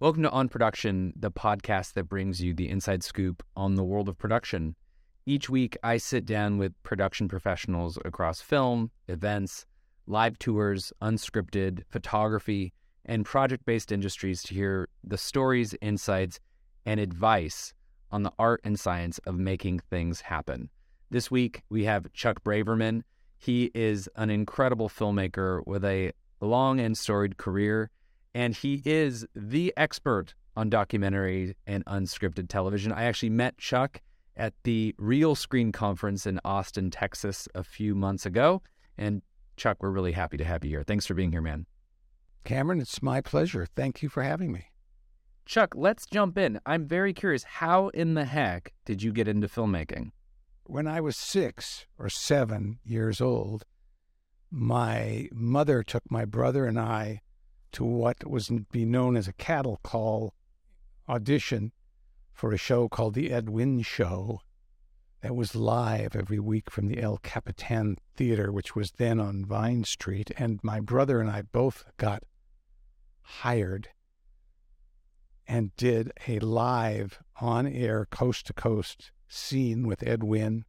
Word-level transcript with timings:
Welcome 0.00 0.22
to 0.22 0.30
On 0.30 0.48
Production, 0.48 1.12
the 1.14 1.30
podcast 1.30 1.92
that 1.92 2.04
brings 2.04 2.40
you 2.40 2.54
the 2.54 2.70
inside 2.70 3.02
scoop 3.02 3.42
on 3.54 3.74
the 3.74 3.84
world 3.84 4.08
of 4.08 4.16
production. 4.16 4.74
Each 5.26 5.50
week, 5.50 5.76
I 5.82 5.98
sit 5.98 6.24
down 6.24 6.56
with 6.56 6.72
production 6.82 7.28
professionals 7.28 7.98
across 8.02 8.40
film, 8.40 8.92
events, 9.08 9.66
live 10.06 10.38
tours, 10.38 10.90
unscripted, 11.02 11.82
photography, 11.90 12.72
and 13.04 13.26
project 13.26 13.66
based 13.66 13.92
industries 13.92 14.42
to 14.44 14.54
hear 14.54 14.88
the 15.04 15.18
stories, 15.18 15.74
insights, 15.82 16.40
and 16.86 16.98
advice 16.98 17.74
on 18.10 18.22
the 18.22 18.32
art 18.38 18.62
and 18.64 18.80
science 18.80 19.18
of 19.26 19.34
making 19.34 19.80
things 19.90 20.22
happen. 20.22 20.70
This 21.10 21.30
week, 21.30 21.60
we 21.68 21.84
have 21.84 22.10
Chuck 22.14 22.42
Braverman. 22.42 23.02
He 23.36 23.70
is 23.74 24.08
an 24.16 24.30
incredible 24.30 24.88
filmmaker 24.88 25.60
with 25.66 25.84
a 25.84 26.12
long 26.40 26.80
and 26.80 26.96
storied 26.96 27.36
career 27.36 27.90
and 28.34 28.54
he 28.54 28.82
is 28.84 29.26
the 29.34 29.72
expert 29.76 30.34
on 30.56 30.70
documentary 30.70 31.56
and 31.66 31.84
unscripted 31.86 32.48
television. 32.48 32.92
I 32.92 33.04
actually 33.04 33.30
met 33.30 33.58
Chuck 33.58 34.00
at 34.36 34.54
the 34.64 34.94
Realscreen 34.98 35.72
Conference 35.72 36.26
in 36.26 36.40
Austin, 36.44 36.90
Texas, 36.90 37.48
a 37.54 37.62
few 37.62 37.94
months 37.94 38.26
ago. 38.26 38.62
And 38.96 39.22
Chuck, 39.56 39.78
we're 39.80 39.90
really 39.90 40.12
happy 40.12 40.36
to 40.36 40.44
have 40.44 40.64
you 40.64 40.70
here. 40.70 40.82
Thanks 40.82 41.06
for 41.06 41.14
being 41.14 41.32
here, 41.32 41.42
man. 41.42 41.66
Cameron, 42.44 42.80
it's 42.80 43.02
my 43.02 43.20
pleasure. 43.20 43.66
Thank 43.66 44.02
you 44.02 44.08
for 44.08 44.22
having 44.22 44.52
me. 44.52 44.66
Chuck, 45.44 45.74
let's 45.76 46.06
jump 46.06 46.38
in. 46.38 46.60
I'm 46.64 46.86
very 46.86 47.12
curious. 47.12 47.42
How 47.42 47.88
in 47.88 48.14
the 48.14 48.24
heck 48.24 48.72
did 48.84 49.02
you 49.02 49.12
get 49.12 49.28
into 49.28 49.48
filmmaking? 49.48 50.12
When 50.64 50.86
I 50.86 51.00
was 51.00 51.16
six 51.16 51.86
or 51.98 52.08
seven 52.08 52.78
years 52.84 53.20
old, 53.20 53.64
my 54.50 55.28
mother 55.32 55.82
took 55.82 56.08
my 56.10 56.24
brother 56.24 56.66
and 56.66 56.78
I 56.78 57.20
to 57.72 57.84
what 57.84 58.28
was 58.28 58.48
to 58.48 58.66
be 58.70 58.84
known 58.84 59.16
as 59.16 59.28
a 59.28 59.32
cattle 59.32 59.80
call 59.82 60.34
audition 61.08 61.72
for 62.32 62.52
a 62.52 62.58
show 62.58 62.88
called 62.88 63.14
The 63.14 63.30
Ed 63.30 63.50
Show 63.82 64.40
that 65.20 65.36
was 65.36 65.54
live 65.54 66.16
every 66.16 66.38
week 66.38 66.70
from 66.70 66.88
the 66.88 67.00
El 67.00 67.18
Capitan 67.18 67.98
Theater, 68.16 68.50
which 68.50 68.74
was 68.74 68.92
then 68.92 69.20
on 69.20 69.44
Vine 69.44 69.84
Street. 69.84 70.30
And 70.36 70.60
my 70.62 70.80
brother 70.80 71.20
and 71.20 71.30
I 71.30 71.42
both 71.42 71.84
got 71.98 72.22
hired 73.22 73.88
and 75.46 75.74
did 75.76 76.12
a 76.26 76.38
live 76.38 77.18
on 77.40 77.66
air, 77.66 78.06
coast 78.10 78.46
to 78.46 78.52
coast 78.52 79.10
scene 79.28 79.86
with 79.86 80.02
Ed 80.02 80.22
in 80.22 80.64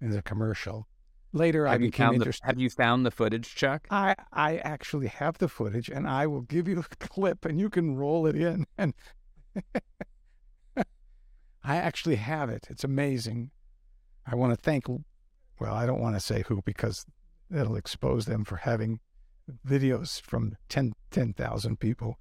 the 0.00 0.22
commercial. 0.22 0.86
Later, 1.32 1.66
have 1.66 1.74
I 1.74 1.78
became 1.78 2.14
interested. 2.14 2.42
The, 2.42 2.46
have 2.48 2.58
you 2.58 2.68
found 2.68 3.06
the 3.06 3.10
footage, 3.10 3.54
Chuck? 3.54 3.86
I 3.90 4.14
I 4.32 4.58
actually 4.58 5.06
have 5.06 5.38
the 5.38 5.48
footage, 5.48 5.88
and 5.88 6.06
I 6.06 6.26
will 6.26 6.42
give 6.42 6.68
you 6.68 6.80
a 6.80 6.82
clip, 7.06 7.44
and 7.44 7.58
you 7.58 7.70
can 7.70 7.96
roll 7.96 8.26
it 8.26 8.36
in. 8.36 8.66
And 8.76 8.92
I 10.76 11.76
actually 11.76 12.16
have 12.16 12.50
it. 12.50 12.66
It's 12.68 12.84
amazing. 12.84 13.50
I 14.26 14.34
want 14.34 14.52
to 14.52 14.60
thank. 14.60 14.86
Well, 14.88 15.74
I 15.74 15.86
don't 15.86 16.00
want 16.00 16.16
to 16.16 16.20
say 16.20 16.44
who 16.46 16.60
because 16.62 17.06
it'll 17.54 17.76
expose 17.76 18.26
them 18.26 18.44
for 18.44 18.56
having 18.56 19.00
videos 19.66 20.20
from 20.20 20.56
10 20.68 20.92
10,000 21.10 21.80
people. 21.80 22.18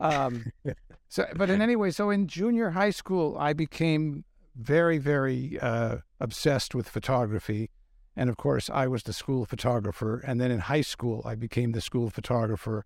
Um, 0.00 0.52
so, 1.08 1.26
but 1.36 1.50
in 1.50 1.60
any 1.60 1.76
way, 1.76 1.90
so 1.90 2.10
in 2.10 2.26
junior 2.26 2.70
high 2.70 2.90
school, 2.90 3.36
I 3.38 3.52
became 3.52 4.24
very, 4.56 4.98
very 4.98 5.58
uh, 5.60 5.98
obsessed 6.18 6.74
with 6.74 6.88
photography 6.88 7.70
and 8.16 8.28
of 8.28 8.36
course, 8.36 8.68
I 8.68 8.86
was 8.86 9.04
the 9.04 9.12
school 9.12 9.44
photographer. 9.44 10.22
And 10.26 10.40
then 10.40 10.50
in 10.50 10.60
high 10.60 10.80
school, 10.80 11.22
I 11.24 11.34
became 11.34 11.72
the 11.72 11.80
school 11.80 12.10
photographer. 12.10 12.84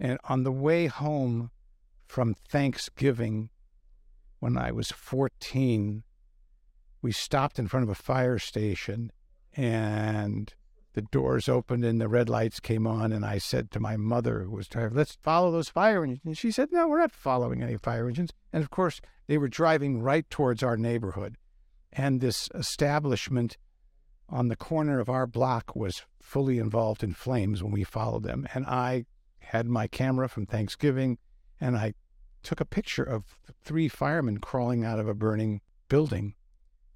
And 0.00 0.18
on 0.24 0.42
the 0.42 0.52
way 0.52 0.86
home 0.86 1.50
from 2.06 2.34
Thanksgiving, 2.34 3.50
when 4.40 4.58
I 4.58 4.72
was 4.72 4.90
14, 4.90 6.02
we 7.00 7.12
stopped 7.12 7.58
in 7.58 7.68
front 7.68 7.84
of 7.84 7.90
a 7.90 7.94
fire 7.94 8.38
station 8.38 9.12
and 9.54 10.52
the 10.94 11.02
doors 11.02 11.48
opened 11.48 11.84
and 11.84 12.00
the 12.00 12.08
red 12.08 12.28
lights 12.28 12.60
came 12.60 12.86
on. 12.86 13.12
And 13.12 13.24
I 13.24 13.38
said 13.38 13.70
to 13.70 13.80
my 13.80 13.96
mother, 13.96 14.40
who 14.40 14.50
was 14.50 14.68
driving, 14.68 14.96
let's 14.96 15.16
follow 15.22 15.50
those 15.50 15.68
fire 15.68 16.02
engines. 16.02 16.20
And 16.24 16.36
she 16.36 16.50
said, 16.50 16.70
no, 16.72 16.88
we're 16.88 17.00
not 17.00 17.12
following 17.12 17.62
any 17.62 17.76
fire 17.76 18.08
engines. 18.08 18.30
And 18.52 18.62
of 18.62 18.70
course, 18.70 19.00
they 19.28 19.38
were 19.38 19.48
driving 19.48 20.02
right 20.02 20.28
towards 20.28 20.62
our 20.62 20.76
neighborhood. 20.76 21.36
And 21.92 22.20
this 22.20 22.48
establishment 22.54 23.56
on 24.32 24.48
the 24.48 24.56
corner 24.56 24.98
of 24.98 25.10
our 25.10 25.26
block 25.26 25.76
was 25.76 26.02
fully 26.20 26.58
involved 26.58 27.04
in 27.04 27.12
flames 27.12 27.62
when 27.62 27.70
we 27.70 27.84
followed 27.84 28.22
them. 28.22 28.48
And 28.54 28.64
I 28.66 29.04
had 29.40 29.66
my 29.66 29.86
camera 29.86 30.28
from 30.28 30.46
Thanksgiving 30.46 31.18
and 31.60 31.76
I 31.76 31.92
took 32.42 32.60
a 32.60 32.64
picture 32.64 33.04
of 33.04 33.38
three 33.62 33.88
firemen 33.88 34.38
crawling 34.38 34.84
out 34.84 34.98
of 34.98 35.06
a 35.06 35.14
burning 35.14 35.60
building. 35.88 36.34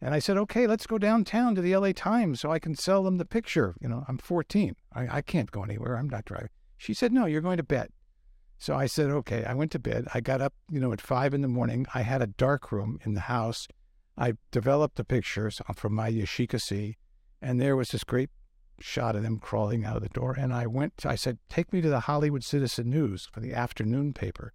And 0.01 0.15
I 0.15 0.19
said, 0.19 0.39
okay, 0.39 0.67
let's 0.67 0.87
go 0.87 0.99
downtown 0.99 1.55
to 1.55 1.61
the 1.61 1.77
LA 1.77 1.93
Times 1.93 2.41
so 2.41 2.51
I 2.51 2.59
can 2.59 2.75
sell 2.75 3.03
them 3.03 3.19
the 3.19 3.25
picture. 3.25 3.75
You 3.81 3.89
know, 3.89 4.05
I'm 4.09 4.19
14. 4.19 4.75
I, 4.95 5.19
I 5.19 5.23
can't 5.23 5.51
go 5.51 5.63
anywhere. 5.63 5.97
I'm 5.97 6.09
not 6.09 6.25
driving. 6.25 6.49
She 6.79 6.95
said, 6.95 7.13
no, 7.13 7.27
you're 7.27 7.41
going 7.41 7.57
to 7.59 7.63
bed. 7.63 7.91
So 8.59 8.75
I 8.75 8.87
said, 8.87 9.11
okay. 9.11 9.45
I 9.45 9.55
went 9.55 9.73
to 9.73 9.79
bed. 9.79 10.07
I 10.15 10.21
got 10.21 10.41
up, 10.41 10.55
you 10.71 10.81
know, 10.81 10.93
at 10.93 11.01
five 11.01 11.35
in 11.35 11.43
the 11.43 11.49
morning. 11.49 11.87
I 11.95 12.03
had 12.03 12.23
a 12.23 12.27
dark 12.27 12.73
room 12.73 12.99
in 13.05 13.15
the 13.15 13.21
house. 13.21 13.69
I 14.17 14.35
developed 14.51 14.97
the 14.97 15.05
pictures 15.05 15.61
from 15.75 15.95
my 15.95 16.11
Yashica 16.11 16.61
and 17.41 17.61
there 17.61 17.77
was 17.77 17.91
this 17.91 18.05
great 18.05 18.31
shot 18.81 19.17
of 19.17 19.23
them 19.23 19.39
crawling 19.39 19.85
out 19.85 19.97
of 19.97 20.03
the 20.03 20.09
door. 20.09 20.35
And 20.39 20.53
I 20.53 20.67
went, 20.67 21.05
I 21.05 21.15
said, 21.15 21.39
take 21.49 21.73
me 21.73 21.81
to 21.81 21.89
the 21.89 22.01
Hollywood 22.01 22.45
Citizen 22.45 22.91
News 22.91 23.29
for 23.33 23.41
the 23.41 23.55
afternoon 23.55 24.13
paper. 24.13 24.53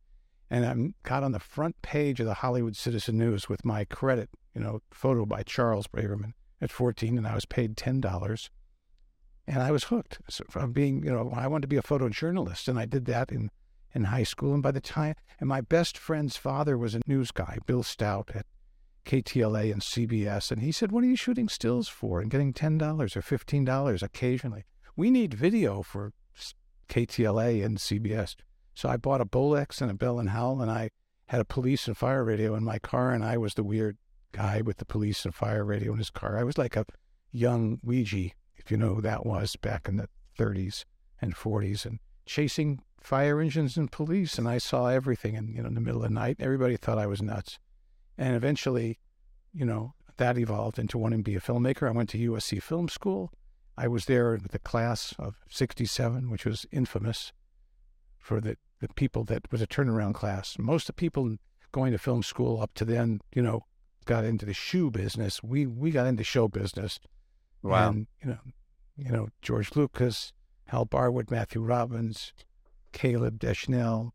And 0.50 0.66
I 0.66 1.08
got 1.08 1.24
on 1.24 1.31
the 1.31 1.40
front 1.40 1.81
page 1.81 2.20
of 2.20 2.25
the 2.25 2.36
Hollywood 2.36 2.75
Citizen 2.75 3.18
News 3.18 3.47
with 3.47 3.64
my 3.64 3.86
credit, 3.86 4.30
you 4.53 4.62
know, 4.62 4.81
photo 4.91 5.25
by 5.25 5.44
Charles 5.44 5.88
Braverman 5.88 6.34
at 6.59 6.72
14, 6.72 7.18
and 7.18 7.28
I 7.28 7.34
was 7.34 7.46
paid 7.46 7.75
$10. 7.75 8.50
And 9.47 9.62
I 9.62 9.72
was 9.72 9.86
hooked 9.86 10.20
from 10.50 10.72
being, 10.72 11.03
you 11.03 11.12
know, 11.12 11.31
I 11.36 11.47
wanted 11.47 11.64
to 11.64 11.68
be 11.68 11.78
a 11.78 11.81
photojournalist, 11.81 12.68
and 12.68 12.78
I 12.78 12.86
did 12.86 13.06
that 13.06 13.31
in, 13.31 13.50
in 13.94 14.06
high 14.06 14.24
school. 14.24 14.53
And 14.53 14.62
by 14.62 14.72
the 14.72 14.81
time, 14.81 15.16
and 15.40 15.50
my 15.50 15.62
best 15.62 15.97
friend's 15.97 16.38
father 16.38 16.78
was 16.78 16.96
a 16.96 17.02
news 17.08 17.31
guy, 17.31 17.58
Bill 17.66 17.81
Stout 17.81 18.31
at 18.36 18.46
KTLA 19.06 19.72
and 19.72 19.81
CBS. 19.81 20.51
And 20.51 20.62
he 20.62 20.72
said, 20.72 20.91
What 20.91 21.03
are 21.03 21.07
you 21.07 21.16
shooting 21.16 21.50
stills 21.50 21.88
for 21.88 22.19
and 22.19 22.29
getting 22.29 22.53
$10 22.53 22.81
or 22.81 23.22
$15 23.22 24.03
occasionally? 24.03 24.66
We 24.95 25.09
need 25.09 25.34
video 25.34 25.81
for 25.81 26.13
KTLA 26.89 27.63
and 27.63 27.78
CBS. 27.78 28.35
So 28.73 28.90
I 28.90 28.97
bought 28.97 29.22
a 29.22 29.25
Bolex 29.25 29.81
and 29.81 29.90
a 29.90 29.94
Bell 29.94 30.19
and 30.19 30.29
Howell, 30.29 30.61
and 30.61 30.72
I 30.72 30.91
had 31.28 31.41
a 31.41 31.45
police 31.45 31.88
and 31.88 31.97
fire 31.97 32.23
radio 32.23 32.56
in 32.56 32.63
my 32.63 32.79
car, 32.79 33.11
and 33.11 33.23
I 33.23 33.38
was 33.38 33.53
the 33.53 33.63
weird 33.63 33.97
guy 34.31 34.61
with 34.61 34.78
the 34.78 34.85
police 34.85 35.25
and 35.25 35.34
fire 35.34 35.63
radio 35.63 35.94
in 35.94 35.97
his 35.97 36.09
car. 36.09 36.38
I 36.38 36.44
was 36.44 36.57
like 36.57 36.75
a 36.75 36.85
young 37.31 37.78
Weegee, 37.85 38.34
if 38.57 38.69
you 38.69 38.78
know 38.78 38.95
who 38.95 39.01
that 39.01 39.25
was 39.25 39.56
back 39.56 39.88
in 39.88 39.97
the 39.97 40.09
30s 40.38 40.85
and 41.22 41.35
40s, 41.35 41.85
and 41.85 42.00
chasing 42.25 42.81
fire 43.00 43.40
engines 43.40 43.78
and 43.78 43.91
police. 43.91 44.38
And 44.38 44.47
I 44.47 44.57
saw 44.57 44.88
everything 44.88 45.35
in, 45.35 45.53
you 45.53 45.61
know, 45.61 45.69
in 45.69 45.75
the 45.75 45.81
middle 45.81 46.03
of 46.03 46.09
the 46.09 46.13
night. 46.13 46.38
Everybody 46.40 46.78
thought 46.78 46.97
I 46.97 47.07
was 47.07 47.22
nuts. 47.22 47.59
And 48.17 48.35
eventually, 48.35 48.99
you 49.53 49.66
know, 49.66 49.94
that 50.17 50.38
evolved 50.38 50.77
into 50.77 50.97
wanting 50.97 51.19
to 51.19 51.23
be 51.23 51.35
a 51.35 51.41
filmmaker. 51.41 51.88
I 51.88 51.91
went 51.91 52.09
to 52.09 52.31
USC 52.31 52.61
Film 52.61 52.89
School. 52.89 53.31
I 53.77 53.88
was 53.88 54.05
there 54.05 54.33
with 54.33 54.51
the 54.51 54.59
class 54.59 55.16
of 55.17 55.35
67, 55.49 56.29
which 56.29 56.45
was 56.45 56.66
infamous 56.72 57.31
for 58.19 58.39
the, 58.39 58.57
the 58.79 58.89
people 58.89 59.23
that 59.25 59.51
was 59.51 59.61
a 59.61 59.67
turnaround 59.67 60.13
class. 60.13 60.57
Most 60.59 60.83
of 60.83 60.95
the 60.95 60.99
people 60.99 61.38
going 61.72 61.91
to 61.91 61.97
film 61.97 62.22
school 62.22 62.61
up 62.61 62.73
to 62.75 62.85
then, 62.85 63.22
you 63.33 63.41
know, 63.41 63.66
got 64.05 64.25
into 64.25 64.45
the 64.45 64.53
shoe 64.53 64.91
business. 64.91 65.41
We 65.41 65.66
we 65.66 65.91
got 65.91 66.07
into 66.07 66.23
show 66.23 66.47
business. 66.47 66.99
Wow. 67.63 67.89
And, 67.89 68.07
you 68.22 68.29
know, 68.29 68.39
you 68.97 69.11
know, 69.11 69.29
George 69.41 69.75
Lucas, 69.75 70.33
Hal 70.67 70.85
Barwood, 70.85 71.31
Matthew 71.31 71.61
Robbins, 71.61 72.33
Caleb 72.91 73.39
Deschanel. 73.39 74.13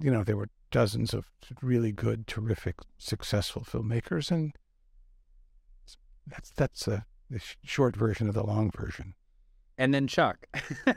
You 0.00 0.10
know, 0.10 0.24
there 0.24 0.36
were 0.36 0.48
dozens 0.72 1.14
of 1.14 1.30
really 1.62 1.92
good, 1.92 2.26
terrific, 2.26 2.74
successful 2.98 3.62
filmmakers, 3.62 4.32
and 4.32 4.52
that's 6.26 6.50
that's 6.50 6.88
a, 6.88 7.06
the 7.30 7.40
short 7.62 7.94
version 7.94 8.28
of 8.28 8.34
the 8.34 8.42
long 8.42 8.72
version. 8.76 9.14
And 9.78 9.94
then 9.94 10.08
Chuck. 10.08 10.48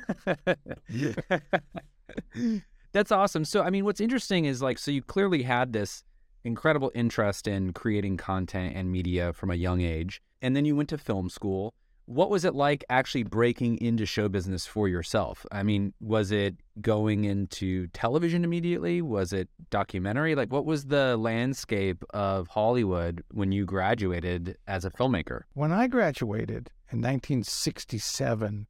that's 2.91 3.11
awesome. 3.11 3.45
So, 3.45 3.61
I 3.61 3.69
mean, 3.69 3.85
what's 3.85 4.01
interesting 4.01 4.45
is 4.45 4.59
like, 4.61 4.79
so 4.79 4.91
you 4.91 5.01
clearly 5.01 5.43
had 5.43 5.73
this 5.73 6.03
incredible 6.43 6.91
interest 6.95 7.47
in 7.47 7.73
creating 7.73 8.17
content 8.17 8.75
and 8.75 8.91
media 8.91 9.33
from 9.33 9.51
a 9.51 9.55
young 9.55 9.81
age, 9.81 10.21
and 10.41 10.55
then 10.55 10.65
you 10.65 10.75
went 10.75 10.89
to 10.89 10.97
film 10.97 11.29
school 11.29 11.75
what 12.05 12.29
was 12.29 12.45
it 12.45 12.55
like 12.55 12.83
actually 12.89 13.23
breaking 13.23 13.77
into 13.81 14.05
show 14.05 14.29
business 14.29 14.65
for 14.65 14.87
yourself? 14.87 15.45
I 15.51 15.63
mean, 15.63 15.93
was 15.99 16.31
it 16.31 16.55
going 16.81 17.25
into 17.25 17.87
television 17.87 18.43
immediately? 18.43 19.01
Was 19.01 19.33
it 19.33 19.49
documentary? 19.69 20.35
Like, 20.35 20.51
what 20.51 20.65
was 20.65 20.85
the 20.85 21.17
landscape 21.17 22.03
of 22.11 22.47
Hollywood 22.47 23.23
when 23.31 23.51
you 23.51 23.65
graduated 23.65 24.57
as 24.67 24.85
a 24.85 24.91
filmmaker? 24.91 25.41
When 25.53 25.71
I 25.71 25.87
graduated 25.87 26.71
in 26.91 27.01
1967, 27.01 28.67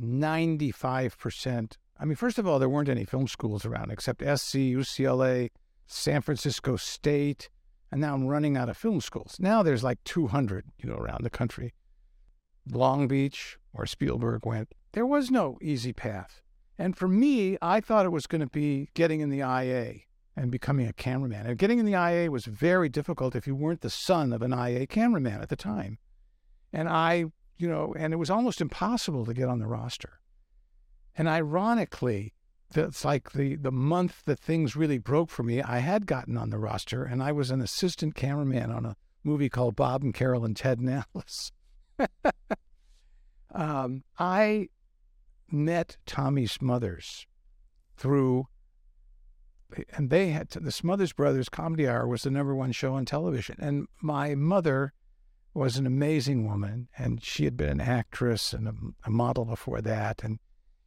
95% 0.00 1.76
I 2.00 2.06
mean, 2.06 2.16
first 2.16 2.38
of 2.38 2.46
all, 2.46 2.58
there 2.58 2.68
weren't 2.68 2.88
any 2.88 3.04
film 3.04 3.28
schools 3.28 3.66
around 3.66 3.90
except 3.90 4.22
SC, 4.22 4.56
UCLA, 4.56 5.50
San 5.86 6.22
Francisco 6.22 6.76
State, 6.76 7.50
and 7.92 8.00
now 8.00 8.14
I'm 8.14 8.26
running 8.26 8.56
out 8.56 8.70
of 8.70 8.76
film 8.78 9.02
schools. 9.02 9.36
Now 9.38 9.62
there's 9.62 9.84
like 9.84 10.02
200, 10.04 10.64
you 10.78 10.88
know, 10.88 10.96
around 10.96 11.24
the 11.24 11.30
country. 11.30 11.74
Long 12.70 13.08
Beach, 13.08 13.58
where 13.72 13.86
Spielberg 13.86 14.46
went, 14.46 14.72
there 14.92 15.06
was 15.06 15.30
no 15.30 15.58
easy 15.62 15.92
path. 15.92 16.42
And 16.78 16.96
for 16.96 17.08
me, 17.08 17.58
I 17.60 17.80
thought 17.80 18.06
it 18.06 18.10
was 18.10 18.26
going 18.26 18.40
to 18.40 18.46
be 18.46 18.88
getting 18.94 19.20
in 19.20 19.28
the 19.28 19.40
IA 19.40 20.00
and 20.36 20.50
becoming 20.50 20.86
a 20.86 20.92
cameraman. 20.92 21.46
And 21.46 21.58
getting 21.58 21.78
in 21.78 21.86
the 21.86 21.92
IA 21.92 22.30
was 22.30 22.46
very 22.46 22.88
difficult 22.88 23.36
if 23.36 23.46
you 23.46 23.54
weren't 23.54 23.82
the 23.82 23.90
son 23.90 24.32
of 24.32 24.42
an 24.42 24.52
IA 24.52 24.86
cameraman 24.86 25.42
at 25.42 25.50
the 25.50 25.56
time. 25.56 25.98
And 26.72 26.88
I, 26.88 27.26
you 27.58 27.68
know, 27.68 27.94
and 27.98 28.12
it 28.12 28.16
was 28.16 28.30
almost 28.30 28.60
impossible 28.60 29.26
to 29.26 29.34
get 29.34 29.48
on 29.48 29.58
the 29.58 29.66
roster. 29.66 30.20
And 31.16 31.28
ironically, 31.28 32.32
that's 32.72 33.04
like 33.04 33.32
the, 33.32 33.56
the 33.56 33.72
month 33.72 34.24
that 34.24 34.38
things 34.38 34.76
really 34.76 34.98
broke 34.98 35.28
for 35.28 35.42
me, 35.42 35.60
I 35.60 35.80
had 35.80 36.06
gotten 36.06 36.36
on 36.38 36.50
the 36.50 36.58
roster 36.58 37.04
and 37.04 37.22
I 37.22 37.32
was 37.32 37.50
an 37.50 37.60
assistant 37.60 38.14
cameraman 38.14 38.70
on 38.70 38.86
a 38.86 38.96
movie 39.24 39.48
called 39.48 39.76
Bob 39.76 40.02
and 40.02 40.14
Carol 40.14 40.44
and 40.44 40.56
Ted 40.56 40.78
and 40.78 41.04
Alice. 41.14 41.52
um, 43.54 44.04
I 44.18 44.68
met 45.50 45.96
Tommy 46.06 46.46
Smothers 46.46 47.26
through, 47.96 48.46
and 49.92 50.10
they 50.10 50.30
had 50.30 50.50
the 50.50 50.72
Smothers 50.72 51.12
Brothers 51.12 51.48
Comedy 51.48 51.88
Hour 51.88 52.06
was 52.06 52.22
the 52.22 52.30
number 52.30 52.54
one 52.54 52.72
show 52.72 52.94
on 52.94 53.04
television. 53.04 53.56
And 53.58 53.86
my 54.00 54.34
mother 54.34 54.92
was 55.54 55.76
an 55.76 55.86
amazing 55.86 56.46
woman, 56.46 56.88
and 56.96 57.22
she 57.22 57.44
had 57.44 57.56
been 57.56 57.70
an 57.70 57.80
actress 57.80 58.52
and 58.52 58.68
a, 58.68 58.74
a 59.04 59.10
model 59.10 59.44
before 59.44 59.80
that. 59.82 60.22
And 60.22 60.38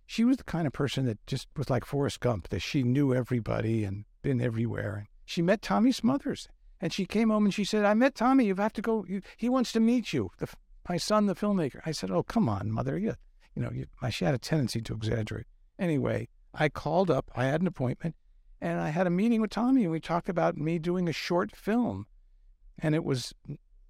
she 0.06 0.24
was 0.24 0.38
the 0.38 0.44
kind 0.44 0.68
of 0.68 0.74
person 0.74 1.06
that 1.06 1.25
just 1.27 1.48
was 1.57 1.69
like 1.69 1.86
Forrest 1.86 2.19
Gump, 2.19 2.50
that 2.50 2.62
she 2.62 2.83
knew 2.83 3.13
everybody 3.13 3.83
and 3.83 4.06
been 4.21 4.42
everywhere. 4.42 4.95
And 4.95 5.07
she 5.25 5.42
met 5.42 5.62
Tommy 5.62 5.92
Smothers. 5.92 6.48
And 6.80 6.92
she 6.92 7.06
came 7.06 7.30
home 7.30 7.45
and 7.45 7.54
she 7.54 7.63
said, 7.63 7.86
I 7.86 7.94
met 7.94 8.13
Tommy. 8.13 8.45
You 8.45 8.56
have 8.56 8.74
to 8.74 8.81
go. 8.81 9.06
He 9.38 9.48
wants 9.48 9.71
to 9.71 9.80
meet 9.80 10.12
you. 10.12 10.31
The, 10.38 10.50
my 10.88 10.98
son, 10.98 11.26
the 11.26 11.36
filmmaker. 11.36 11.82
I 11.86 11.92
said, 11.92 12.12
Oh, 12.12 12.24
come 12.24 12.50
on, 12.50 12.72
mother. 12.72 12.98
You, 12.98 13.16
you 13.56 13.62
know, 13.62 13.72
you, 13.72 13.86
she 14.10 14.26
had 14.26 14.36
a 14.36 14.40
tendency 14.40 14.82
to 14.82 14.94
exaggerate. 14.94 15.48
Anyway, 15.80 16.28
I 16.54 16.70
called 16.70 17.10
up, 17.10 17.32
I 17.36 17.46
had 17.46 17.62
an 17.62 17.68
appointment, 17.68 18.16
and 18.62 18.80
I 18.80 18.90
had 18.90 19.08
a 19.08 19.12
meeting 19.12 19.42
with 19.42 19.52
Tommy, 19.52 19.84
and 19.84 19.92
we 19.92 20.00
talked 20.00 20.30
about 20.30 20.58
me 20.58 20.80
doing 20.80 21.08
a 21.08 21.14
short 21.14 21.56
film. 21.56 22.06
And 22.80 22.96
it 22.96 23.04
was 23.04 23.34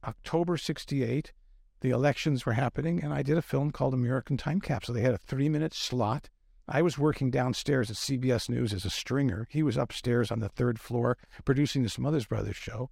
October 0.03 0.57
68. 0.57 1.33
The 1.81 1.89
elections 1.89 2.45
were 2.45 2.53
happening, 2.53 3.03
and 3.03 3.13
I 3.13 3.21
did 3.21 3.37
a 3.37 3.41
film 3.41 3.71
called 3.71 3.93
American 3.93 4.37
Time 4.37 4.61
Capsule. 4.61 4.95
They 4.95 5.01
had 5.01 5.13
a 5.13 5.17
three 5.17 5.49
minute 5.49 5.73
slot. 5.73 6.29
I 6.67 6.81
was 6.81 6.97
working 6.97 7.29
downstairs 7.29 7.89
at 7.89 7.97
CBS 7.97 8.49
News 8.49 8.73
as 8.73 8.85
a 8.85 8.89
stringer. 8.89 9.47
He 9.51 9.63
was 9.63 9.75
upstairs 9.75 10.31
on 10.31 10.39
the 10.39 10.47
third 10.47 10.79
floor 10.79 11.17
producing 11.43 11.83
the 11.83 11.89
Smothers 11.89 12.25
Brothers 12.25 12.55
show. 12.55 12.89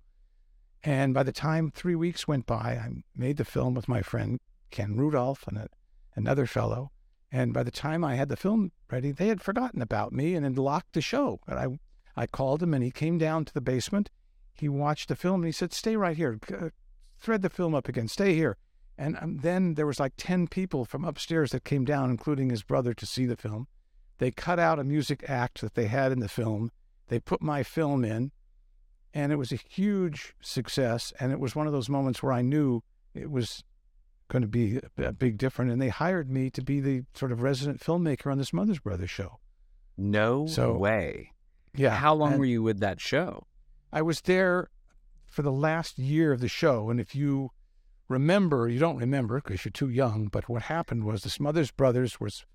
And 0.84 1.14
by 1.14 1.24
the 1.24 1.32
time 1.32 1.72
three 1.72 1.96
weeks 1.96 2.28
went 2.28 2.46
by, 2.46 2.80
I 2.82 2.90
made 3.16 3.38
the 3.38 3.46
film 3.46 3.74
with 3.74 3.88
my 3.88 4.02
friend 4.02 4.40
Ken 4.72 4.96
Rudolph 4.96 5.48
and 5.48 5.58
a, 5.58 5.68
another 6.16 6.46
fellow. 6.46 6.92
And 7.32 7.54
by 7.54 7.64
the 7.64 7.72
time 7.72 8.04
I 8.04 8.16
had 8.16 8.30
the 8.30 8.36
film 8.36 8.72
ready, 8.90 9.12
they 9.12 9.28
had 9.28 9.42
forgotten 9.42 9.82
about 9.82 10.12
me 10.12 10.36
and 10.36 10.44
had 10.44 10.58
locked 10.58 10.94
the 10.94 11.02
show. 11.02 11.40
And 11.48 11.60
I, 11.60 12.22
I 12.22 12.28
called 12.28 12.64
him 12.64 12.74
and 12.74 12.84
he 12.84 12.92
came 12.92 13.18
down 13.18 13.46
to 13.46 13.54
the 13.54 13.62
basement. 13.62 14.10
He 14.54 14.68
watched 14.68 15.08
the 15.08 15.16
film 15.16 15.42
and 15.42 15.46
he 15.46 15.52
said, 15.52 15.72
Stay 15.72 15.96
right 15.96 16.18
here. 16.18 16.40
Thread 17.20 17.42
the 17.42 17.50
film 17.50 17.76
up 17.76 17.88
again. 17.88 18.08
Stay 18.08 18.34
here. 18.34 18.58
And 18.98 19.18
um, 19.22 19.38
then 19.38 19.76
there 19.76 19.86
was 19.86 20.00
like 20.00 20.14
10 20.18 20.48
people 20.48 20.84
from 20.84 21.06
upstairs 21.06 21.52
that 21.52 21.64
came 21.64 21.86
down, 21.86 22.10
including 22.10 22.50
his 22.50 22.64
brother, 22.64 22.94
to 22.94 23.06
see 23.06 23.26
the 23.26 23.38
film. 23.38 23.68
They 24.18 24.32
cut 24.32 24.60
out 24.60 24.80
a 24.80 24.84
music 24.84 25.24
act 25.28 25.62
that 25.62 25.76
they 25.76 25.88
had 25.88 26.12
in 26.12 26.20
the 26.20 26.30
film. 26.30 26.72
They 27.08 27.20
put 27.20 27.42
my 27.42 27.64
film 27.64 28.04
in 28.04 28.32
and 29.14 29.32
it 29.32 29.36
was 29.36 29.52
a 29.52 29.60
huge 29.70 30.34
success. 30.42 31.14
And 31.20 31.32
it 31.32 31.40
was 31.40 31.56
one 31.56 31.68
of 31.68 31.74
those 31.74 31.90
moments 31.90 32.24
where 32.24 32.34
I 32.34 32.42
knew 32.42 32.82
it 33.14 33.30
was 33.30 33.64
going 34.30 34.42
to 34.42 34.48
be 34.48 34.80
a 34.98 35.12
big 35.12 35.38
difference. 35.38 35.72
And 35.72 35.82
they 35.82 35.90
hired 35.90 36.30
me 36.30 36.50
to 36.52 36.62
be 36.62 36.80
the 36.80 37.04
sort 37.14 37.32
of 37.32 37.42
resident 37.42 37.82
filmmaker 37.82 38.32
on 38.32 38.38
this 38.38 38.50
Smothers 38.50 38.80
Brothers 38.80 39.10
show. 39.10 39.40
No 39.98 40.48
so, 40.48 40.76
way. 40.78 41.32
Yeah. 41.76 41.96
How 41.96 42.14
long 42.14 42.38
were 42.38 42.46
you 42.46 42.64
with 42.64 42.80
that 42.80 43.02
show? 43.02 43.46
I 43.92 44.02
was 44.02 44.22
there 44.22 44.70
for 45.26 45.42
the 45.42 45.52
last 45.52 46.00
year 46.00 46.32
of 46.32 46.40
the 46.40 46.48
show. 46.48 46.90
And 46.90 47.00
if 47.00 47.14
you 47.14 47.52
remember, 48.08 48.70
you 48.70 48.80
don't 48.80 48.98
remember 48.98 49.42
because 49.42 49.66
you're 49.66 49.72
too 49.72 49.90
young, 49.90 50.28
but 50.28 50.48
what 50.48 50.64
happened 50.64 51.04
was 51.04 51.24
the 51.24 51.30
Smothers 51.30 51.72
Brothers 51.72 52.20
was 52.20 52.46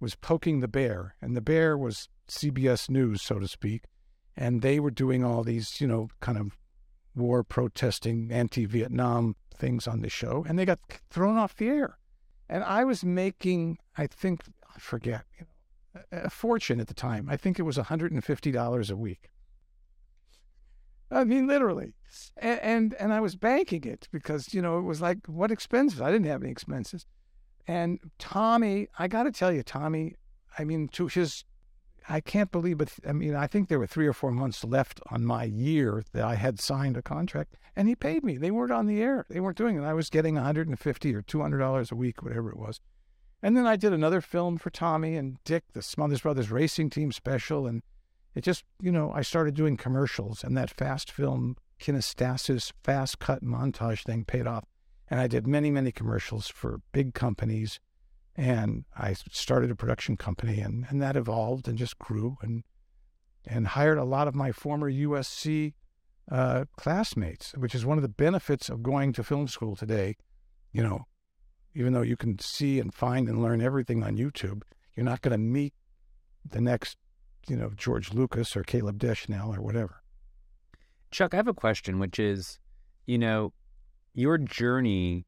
was 0.00 0.16
poking 0.16 0.60
the 0.60 0.68
bear, 0.68 1.14
and 1.22 1.36
the 1.36 1.40
bear 1.40 1.78
was 1.78 2.08
CBS 2.28 2.90
News, 2.90 3.22
so 3.22 3.38
to 3.38 3.48
speak 3.48 3.84
and 4.36 4.62
they 4.62 4.80
were 4.80 4.90
doing 4.90 5.24
all 5.24 5.42
these, 5.42 5.80
you 5.80 5.86
know, 5.86 6.08
kind 6.20 6.38
of 6.38 6.56
war 7.14 7.44
protesting, 7.44 8.30
anti-Vietnam 8.32 9.36
things 9.56 9.86
on 9.86 10.00
the 10.00 10.08
show, 10.08 10.44
and 10.48 10.58
they 10.58 10.64
got 10.64 10.80
thrown 11.10 11.36
off 11.36 11.56
the 11.56 11.68
air. 11.68 11.98
And 12.48 12.62
I 12.64 12.84
was 12.84 13.04
making, 13.04 13.78
I 13.96 14.06
think, 14.06 14.42
I 14.74 14.78
forget, 14.78 15.24
you 15.38 15.46
know, 15.46 16.02
a 16.12 16.30
fortune 16.30 16.80
at 16.80 16.88
the 16.88 16.94
time. 16.94 17.28
I 17.30 17.36
think 17.36 17.58
it 17.58 17.62
was 17.62 17.78
$150 17.78 18.90
a 18.90 18.96
week. 18.96 19.30
I 21.10 21.24
mean, 21.24 21.46
literally. 21.46 21.94
And, 22.36 22.60
and, 22.60 22.94
and 22.94 23.12
I 23.12 23.20
was 23.20 23.36
banking 23.36 23.84
it 23.84 24.08
because, 24.10 24.52
you 24.52 24.60
know, 24.60 24.78
it 24.78 24.82
was 24.82 25.00
like, 25.00 25.18
what 25.26 25.52
expenses? 25.52 26.00
I 26.00 26.10
didn't 26.10 26.26
have 26.26 26.42
any 26.42 26.50
expenses. 26.50 27.06
And 27.66 27.98
Tommy, 28.18 28.88
I 28.98 29.08
got 29.08 29.22
to 29.22 29.32
tell 29.32 29.52
you, 29.52 29.62
Tommy, 29.62 30.14
I 30.58 30.64
mean, 30.64 30.88
to 30.88 31.06
his 31.06 31.44
I 32.08 32.20
can't 32.20 32.52
believe, 32.52 32.78
but 32.78 32.92
I 33.08 33.12
mean, 33.12 33.34
I 33.34 33.46
think 33.46 33.68
there 33.68 33.78
were 33.78 33.86
three 33.86 34.06
or 34.06 34.12
four 34.12 34.30
months 34.30 34.62
left 34.64 35.00
on 35.10 35.24
my 35.24 35.44
year 35.44 36.04
that 36.12 36.24
I 36.24 36.34
had 36.34 36.60
signed 36.60 36.96
a 36.96 37.02
contract, 37.02 37.56
and 37.74 37.88
he 37.88 37.94
paid 37.94 38.22
me. 38.22 38.36
They 38.36 38.50
weren't 38.50 38.72
on 38.72 38.86
the 38.86 39.00
air; 39.00 39.24
they 39.30 39.40
weren't 39.40 39.56
doing 39.56 39.76
it. 39.76 39.84
I 39.84 39.94
was 39.94 40.10
getting 40.10 40.34
150 40.34 41.14
or 41.14 41.22
200 41.22 41.58
dollars 41.58 41.90
a 41.90 41.96
week, 41.96 42.22
whatever 42.22 42.50
it 42.50 42.58
was. 42.58 42.80
And 43.42 43.56
then 43.56 43.66
I 43.66 43.76
did 43.76 43.92
another 43.92 44.20
film 44.20 44.58
for 44.58 44.70
Tommy 44.70 45.16
and 45.16 45.36
Dick, 45.44 45.64
the 45.72 45.82
Smothers 45.82 46.22
Brothers 46.22 46.50
Racing 46.50 46.90
Team 46.90 47.12
special, 47.12 47.66
and 47.66 47.82
it 48.34 48.42
just, 48.42 48.64
you 48.80 48.90
know, 48.90 49.12
I 49.12 49.22
started 49.22 49.54
doing 49.54 49.76
commercials, 49.76 50.44
and 50.44 50.56
that 50.56 50.70
fast 50.70 51.10
film 51.10 51.56
kinestasis, 51.78 52.72
fast 52.82 53.18
cut 53.18 53.42
montage 53.42 54.04
thing 54.04 54.24
paid 54.24 54.46
off. 54.46 54.64
And 55.08 55.20
I 55.20 55.26
did 55.26 55.46
many, 55.46 55.70
many 55.70 55.92
commercials 55.92 56.48
for 56.48 56.80
big 56.92 57.14
companies 57.14 57.80
and 58.36 58.84
I 58.96 59.14
started 59.30 59.70
a 59.70 59.76
production 59.76 60.16
company, 60.16 60.60
and, 60.60 60.86
and 60.88 61.00
that 61.00 61.16
evolved 61.16 61.68
and 61.68 61.78
just 61.78 61.98
grew 61.98 62.36
and 62.42 62.64
and 63.46 63.68
hired 63.68 63.98
a 63.98 64.04
lot 64.04 64.26
of 64.26 64.34
my 64.34 64.52
former 64.52 64.90
USC 64.90 65.74
uh, 66.30 66.64
classmates, 66.78 67.52
which 67.52 67.74
is 67.74 67.84
one 67.84 67.98
of 67.98 68.02
the 68.02 68.08
benefits 68.08 68.70
of 68.70 68.82
going 68.82 69.12
to 69.12 69.22
film 69.22 69.48
school 69.48 69.76
today. 69.76 70.16
You 70.72 70.82
know, 70.82 71.06
even 71.74 71.92
though 71.92 72.02
you 72.02 72.16
can 72.16 72.38
see 72.38 72.80
and 72.80 72.92
find 72.92 73.28
and 73.28 73.42
learn 73.42 73.60
everything 73.60 74.02
on 74.02 74.16
YouTube, 74.16 74.62
you're 74.96 75.04
not 75.04 75.20
going 75.20 75.32
to 75.32 75.38
meet 75.38 75.74
the 76.48 76.60
next, 76.60 76.96
you 77.48 77.56
know, 77.56 77.70
George 77.76 78.12
Lucas 78.12 78.56
or 78.56 78.62
Caleb 78.62 78.98
Deschanel 78.98 79.54
or 79.54 79.60
whatever. 79.60 80.02
Chuck, 81.10 81.34
I 81.34 81.36
have 81.36 81.48
a 81.48 81.54
question, 81.54 81.98
which 81.98 82.18
is, 82.18 82.58
you 83.06 83.18
know, 83.18 83.52
your 84.14 84.38
journey 84.38 85.26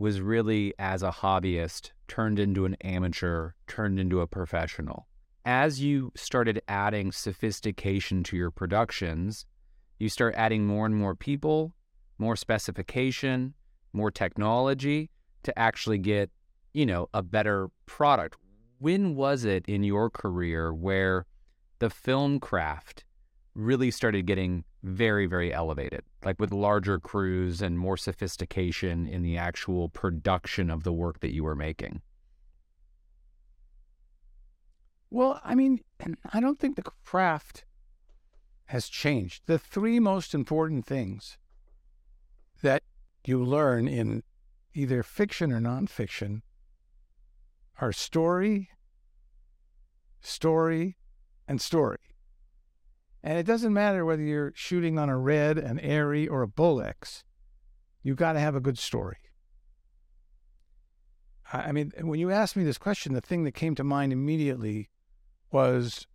was 0.00 0.22
really 0.22 0.72
as 0.78 1.02
a 1.02 1.10
hobbyist 1.10 1.90
turned 2.08 2.38
into 2.38 2.64
an 2.64 2.74
amateur, 2.80 3.50
turned 3.66 4.00
into 4.00 4.22
a 4.22 4.26
professional. 4.26 5.06
As 5.44 5.82
you 5.82 6.10
started 6.16 6.62
adding 6.68 7.12
sophistication 7.12 8.22
to 8.24 8.36
your 8.36 8.50
productions, 8.50 9.44
you 9.98 10.08
start 10.08 10.34
adding 10.38 10.66
more 10.66 10.86
and 10.86 10.96
more 10.96 11.14
people, 11.14 11.74
more 12.16 12.34
specification, 12.34 13.52
more 13.92 14.10
technology 14.10 15.10
to 15.42 15.58
actually 15.58 15.98
get, 15.98 16.30
you 16.72 16.86
know, 16.86 17.10
a 17.12 17.22
better 17.22 17.68
product. 17.84 18.38
When 18.78 19.14
was 19.16 19.44
it 19.44 19.66
in 19.68 19.84
your 19.84 20.08
career 20.08 20.72
where 20.72 21.26
the 21.78 21.90
film 21.90 22.40
craft 22.40 23.04
really 23.54 23.90
started 23.90 24.24
getting 24.24 24.64
very, 24.82 25.26
very 25.26 25.52
elevated, 25.52 26.02
like 26.24 26.40
with 26.40 26.52
larger 26.52 26.98
crews 26.98 27.60
and 27.60 27.78
more 27.78 27.96
sophistication 27.96 29.06
in 29.06 29.22
the 29.22 29.36
actual 29.36 29.88
production 29.88 30.70
of 30.70 30.84
the 30.84 30.92
work 30.92 31.20
that 31.20 31.34
you 31.34 31.44
were 31.44 31.56
making? 31.56 32.02
Well, 35.10 35.40
I 35.44 35.54
mean, 35.54 35.80
I 36.32 36.40
don't 36.40 36.58
think 36.58 36.76
the 36.76 36.82
craft 37.04 37.64
has 38.66 38.88
changed. 38.88 39.42
The 39.46 39.58
three 39.58 39.98
most 39.98 40.34
important 40.34 40.86
things 40.86 41.36
that 42.62 42.82
you 43.26 43.42
learn 43.42 43.88
in 43.88 44.22
either 44.74 45.02
fiction 45.02 45.52
or 45.52 45.60
nonfiction 45.60 46.42
are 47.80 47.92
story, 47.92 48.70
story, 50.20 50.96
and 51.48 51.60
story. 51.60 51.98
And 53.22 53.38
it 53.38 53.44
doesn't 53.44 53.72
matter 53.72 54.04
whether 54.04 54.22
you're 54.22 54.52
shooting 54.54 54.98
on 54.98 55.08
a 55.08 55.18
red, 55.18 55.58
an 55.58 55.78
ARRI, 55.78 56.28
or 56.28 56.42
a 56.42 56.48
Bolex. 56.48 57.22
You've 58.02 58.16
got 58.16 58.32
to 58.32 58.40
have 58.40 58.54
a 58.54 58.60
good 58.60 58.78
story. 58.78 59.18
I 61.52 61.72
mean, 61.72 61.92
when 62.00 62.20
you 62.20 62.30
asked 62.30 62.56
me 62.56 62.64
this 62.64 62.78
question, 62.78 63.12
the 63.12 63.20
thing 63.20 63.44
that 63.44 63.52
came 63.52 63.74
to 63.74 63.84
mind 63.84 64.12
immediately 64.12 64.88
was 65.50 66.06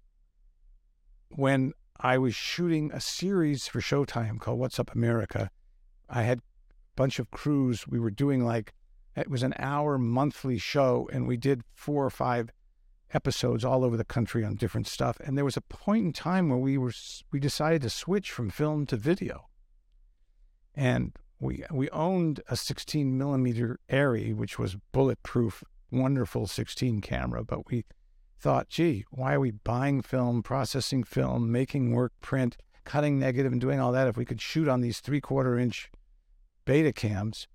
when 1.30 1.74
I 2.00 2.18
was 2.18 2.34
shooting 2.34 2.92
a 2.92 3.02
series 3.02 3.68
for 3.68 3.82
Showtime 3.82 4.40
called 4.40 4.60
What's 4.60 4.80
Up 4.80 4.94
America. 4.96 5.50
I 6.10 6.24
had 6.24 6.40
a 6.40 6.44
bunch 6.96 7.20
of 7.20 7.32
crews. 7.32 7.88
We 7.88 8.00
were 8.00 8.12
doing 8.12 8.46
like, 8.46 8.74
it 9.16 9.30
was 9.30 9.44
an 9.44 9.54
hour 9.60 9.98
monthly 9.98 10.58
show, 10.58 11.10
and 11.12 11.28
we 11.28 11.38
did 11.38 11.64
four 11.74 12.06
or 12.06 12.10
five 12.10 12.50
episodes 13.16 13.64
all 13.64 13.84
over 13.84 13.96
the 13.96 14.04
country 14.04 14.44
on 14.44 14.56
different 14.56 14.88
stuff. 14.88 15.18
And 15.24 15.38
there 15.38 15.46
was 15.46 15.58
a 15.58 15.62
point 15.62 16.06
in 16.06 16.14
time 16.14 16.50
where 16.50 16.60
we 16.60 16.78
were 16.78 16.94
we 17.32 17.40
decided 17.40 17.82
to 17.84 17.90
switch 17.90 18.30
from 18.32 18.50
film 18.50 18.86
to 18.88 18.98
video. 18.98 19.48
And 20.76 21.14
we 21.40 21.64
we 21.72 21.90
owned 21.92 22.42
a 22.50 22.58
16 22.58 23.18
millimeter 23.18 23.80
Arri, 23.90 24.36
which 24.36 24.60
was 24.60 24.78
bulletproof, 24.92 25.64
wonderful 25.90 26.46
16 26.46 27.02
camera, 27.02 27.44
but 27.44 27.70
we 27.70 27.86
thought, 28.38 28.70
gee, 28.70 29.06
why 29.10 29.34
are 29.34 29.40
we 29.40 29.52
buying 29.52 30.02
film, 30.02 30.44
processing 30.44 31.04
film, 31.04 31.52
making 31.52 31.94
work 31.94 32.12
print, 32.22 32.58
cutting 32.84 33.18
negative, 33.18 33.52
and 33.52 33.62
doing 33.62 33.80
all 33.80 33.94
that 33.94 34.08
if 34.08 34.18
we 34.18 34.26
could 34.26 34.42
shoot 34.42 34.68
on 34.68 34.82
these 34.82 35.00
three 35.00 35.22
quarter 35.22 35.58
inch 35.58 35.90
Betacams? 36.66 37.48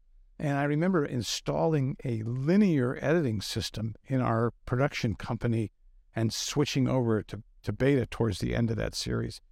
And 0.42 0.56
I 0.56 0.64
remember 0.64 1.04
installing 1.04 1.99
a 2.02 2.23
linear 2.23 2.99
editing 3.02 3.42
system 3.42 3.94
in 4.06 4.23
our 4.23 4.52
production 4.64 5.14
company 5.14 5.70
and 6.16 6.32
switching 6.32 6.88
over 6.88 7.23
to, 7.25 7.42
to 7.62 7.73
beta 7.75 8.06
towards 8.06 8.38
the 8.38 8.56
end 8.56 8.70
of 8.70 8.78
that 8.78 8.94
series. 8.94 9.42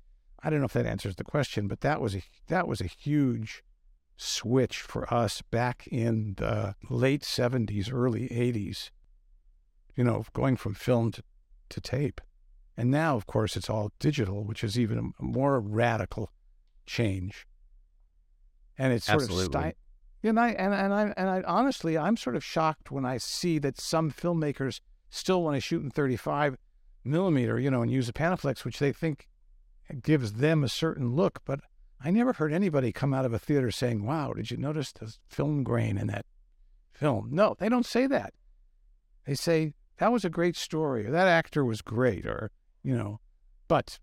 I 0.43 0.49
don't 0.49 0.61
know 0.61 0.65
if 0.65 0.73
that 0.73 0.87
answers 0.87 1.17
the 1.17 1.25
question, 1.25 1.69
but 1.69 1.83
that 1.83 2.01
was 2.01 2.17
a 2.17 2.23
that 2.47 2.67
was 2.67 2.81
a 2.81 2.87
huge 2.87 3.63
switch 4.17 4.79
for 4.81 5.13
us 5.13 5.43
back 5.43 5.87
in 5.89 6.35
the 6.39 6.75
late 6.89 7.23
70s, 7.23 7.93
early 7.93 8.27
80s. 8.29 8.89
You 9.95 10.05
know, 10.05 10.25
going 10.33 10.57
from 10.57 10.73
film 10.73 11.13
to, 11.13 11.23
to 11.69 11.81
tape. 11.83 12.23
And 12.79 12.91
now, 12.91 13.15
of 13.15 13.27
course, 13.27 13.59
it's 13.59 13.69
all 13.69 13.93
digital, 13.99 14.43
which 14.43 14.65
is 14.65 14.79
even 14.79 15.13
a 15.19 15.23
more 15.23 15.61
radical 15.61 16.31
change. 16.87 17.47
And 18.79 18.95
it's 18.95 19.05
sort 19.05 19.23
Absolutely. 19.25 19.45
of 19.45 19.65
sti- 19.65 19.75
and 20.23 20.41
I 20.41 20.51
and, 20.51 20.75
and 20.75 20.93
I 20.93 21.15
and 21.17 21.29
I 21.29 21.43
honestly 21.47 21.97
I'm 21.97 22.17
sort 22.17 22.37
of 22.37 22.45
shocked 22.45 22.91
when 22.91 23.05
I 23.05 23.19
see 23.19 23.59
that 23.59 23.81
some 23.81 24.11
filmmakers 24.11 24.81
still 25.11 25.43
want 25.43 25.57
to 25.57 25.61
shoot 25.61 25.83
in 25.83 25.91
35 25.91 26.57
millimeter, 27.05 27.59
you 27.59 27.71
know, 27.71 27.83
and 27.83 27.91
use 27.91 28.09
a 28.09 28.13
Panaflex, 28.13 28.65
which 28.65 28.79
they 28.79 28.93
think 28.93 29.29
gives 30.03 30.35
them 30.35 30.65
a 30.65 30.69
certain 30.69 31.15
look. 31.15 31.41
But 31.45 31.61
I 32.03 32.11
never 32.11 32.33
heard 32.33 32.53
anybody 32.53 32.93
come 32.93 33.15
out 33.15 33.25
of 33.25 33.33
a 33.33 33.39
theater 33.39 33.71
saying, 33.71 34.05
"Wow, 34.05 34.33
did 34.33 34.51
you 34.51 34.57
notice 34.57 34.93
the 34.93 35.15
film 35.29 35.63
grain 35.63 35.97
in 35.99 36.09
that 36.09 36.27
film?" 36.93 37.31
No, 37.33 37.57
they 37.59 37.69
don't 37.69 37.87
say 37.87 38.07
that. 38.07 38.35
They 39.27 39.35
say 39.35 39.75
that 39.99 40.13
was 40.13 40.25
a 40.25 40.31
great 40.31 40.57
story, 40.57 41.07
or 41.07 41.11
that 41.11 41.29
actor 41.29 41.65
was 41.65 41.83
great, 41.83 42.27
or 42.27 42.51
you 42.83 42.97
know. 42.97 43.21
But 43.67 43.99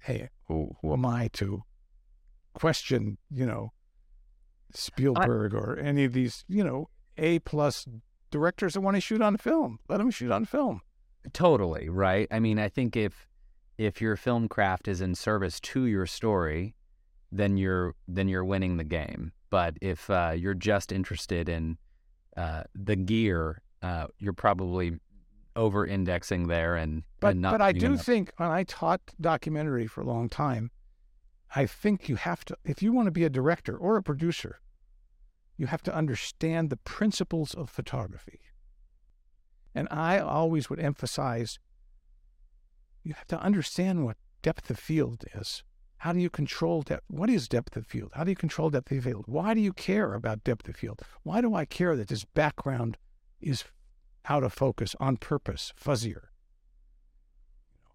hey, 0.00 0.30
who, 0.46 0.76
who 0.80 0.92
am 0.92 1.04
I 1.04 1.28
to 1.34 1.64
question, 2.54 3.18
you 3.30 3.44
know, 3.44 3.72
Spielberg 4.74 5.54
or 5.54 5.78
any 5.78 6.04
of 6.04 6.12
these, 6.12 6.44
you 6.48 6.64
know, 6.64 6.88
A 7.18 7.38
plus 7.40 7.86
directors 8.30 8.74
that 8.74 8.80
want 8.80 8.96
to 8.96 9.00
shoot 9.00 9.22
on 9.22 9.36
film. 9.36 9.78
Let 9.88 9.98
them 9.98 10.10
shoot 10.10 10.30
on 10.30 10.44
film. 10.44 10.80
Totally, 11.32 11.88
right? 11.88 12.28
I 12.30 12.40
mean, 12.40 12.58
I 12.58 12.68
think 12.68 12.96
if 12.96 13.26
if 13.78 14.00
your 14.00 14.16
film 14.16 14.48
craft 14.48 14.88
is 14.88 15.00
in 15.00 15.14
service 15.14 15.60
to 15.60 15.84
your 15.84 16.06
story, 16.06 16.74
then 17.32 17.56
you're 17.56 17.94
then 18.08 18.28
you're 18.28 18.44
winning 18.44 18.76
the 18.76 18.84
game. 18.84 19.32
But 19.50 19.76
if 19.80 20.08
uh, 20.10 20.32
you're 20.36 20.54
just 20.54 20.92
interested 20.92 21.48
in 21.48 21.78
uh, 22.36 22.64
the 22.74 22.96
gear, 22.96 23.62
uh, 23.82 24.06
you're 24.18 24.32
probably 24.32 24.98
over 25.54 25.86
indexing 25.86 26.48
there 26.48 26.76
and, 26.76 27.02
But 27.20 27.32
and 27.32 27.40
not 27.40 27.52
but 27.52 27.62
I 27.62 27.72
do 27.72 27.86
enough- 27.86 28.04
think 28.04 28.32
when 28.36 28.50
I 28.50 28.64
taught 28.64 29.00
documentary 29.20 29.86
for 29.86 30.02
a 30.02 30.04
long 30.04 30.28
time, 30.28 30.70
I 31.56 31.64
think 31.64 32.10
you 32.10 32.16
have 32.16 32.44
to 32.44 32.58
if 32.66 32.82
you 32.82 32.92
want 32.92 33.06
to 33.06 33.10
be 33.10 33.24
a 33.24 33.30
director 33.30 33.74
or 33.74 33.96
a 33.96 34.02
producer, 34.02 34.60
you 35.56 35.68
have 35.68 35.82
to 35.84 35.94
understand 35.94 36.68
the 36.68 36.76
principles 36.76 37.54
of 37.54 37.70
photography. 37.70 38.40
And 39.74 39.88
I 39.90 40.18
always 40.18 40.68
would 40.68 40.78
emphasize 40.78 41.58
you 43.02 43.14
have 43.14 43.26
to 43.28 43.40
understand 43.40 44.04
what 44.04 44.18
depth 44.42 44.70
of 44.70 44.78
field 44.78 45.24
is. 45.34 45.62
How 45.98 46.12
do 46.12 46.20
you 46.20 46.28
control 46.28 46.82
depth? 46.82 47.04
What 47.08 47.30
is 47.30 47.48
depth 47.48 47.74
of 47.74 47.86
field? 47.86 48.12
How 48.12 48.24
do 48.24 48.30
you 48.30 48.36
control 48.36 48.68
depth 48.68 48.92
of 48.92 49.04
field? 49.04 49.24
Why 49.26 49.54
do 49.54 49.60
you 49.60 49.72
care 49.72 50.12
about 50.12 50.44
depth 50.44 50.68
of 50.68 50.76
field? 50.76 51.00
Why 51.22 51.40
do 51.40 51.54
I 51.54 51.64
care 51.64 51.96
that 51.96 52.08
this 52.08 52.26
background 52.26 52.98
is 53.40 53.64
out 54.28 54.44
of 54.44 54.52
focus 54.52 54.94
on 55.00 55.16
purpose, 55.16 55.72
fuzzier? 55.74 56.26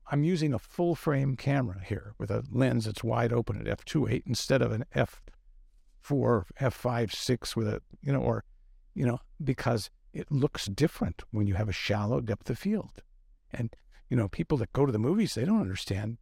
I'm 0.09 0.23
using 0.23 0.53
a 0.53 0.59
full 0.59 0.95
frame 0.95 1.35
camera 1.35 1.81
here 1.85 2.13
with 2.17 2.31
a 2.31 2.43
lens 2.51 2.85
that's 2.85 3.03
wide 3.03 3.31
open 3.31 3.65
at 3.65 3.79
f2.8 3.79 4.23
instead 4.25 4.61
of 4.61 4.71
an 4.71 4.85
f4, 4.95 6.43
f5, 6.59 7.11
6 7.13 7.55
with 7.55 7.67
a, 7.67 7.81
you 8.01 8.11
know, 8.11 8.21
or, 8.21 8.43
you 8.93 9.05
know, 9.05 9.19
because 9.43 9.89
it 10.13 10.31
looks 10.31 10.65
different 10.65 11.23
when 11.31 11.47
you 11.47 11.53
have 11.53 11.69
a 11.69 11.73
shallow 11.73 12.19
depth 12.19 12.49
of 12.49 12.59
field. 12.59 13.03
And, 13.51 13.73
you 14.09 14.17
know, 14.17 14.27
people 14.27 14.57
that 14.57 14.73
go 14.73 14.85
to 14.85 14.91
the 14.91 14.99
movies, 14.99 15.35
they 15.35 15.45
don't 15.45 15.61
understand 15.61 16.17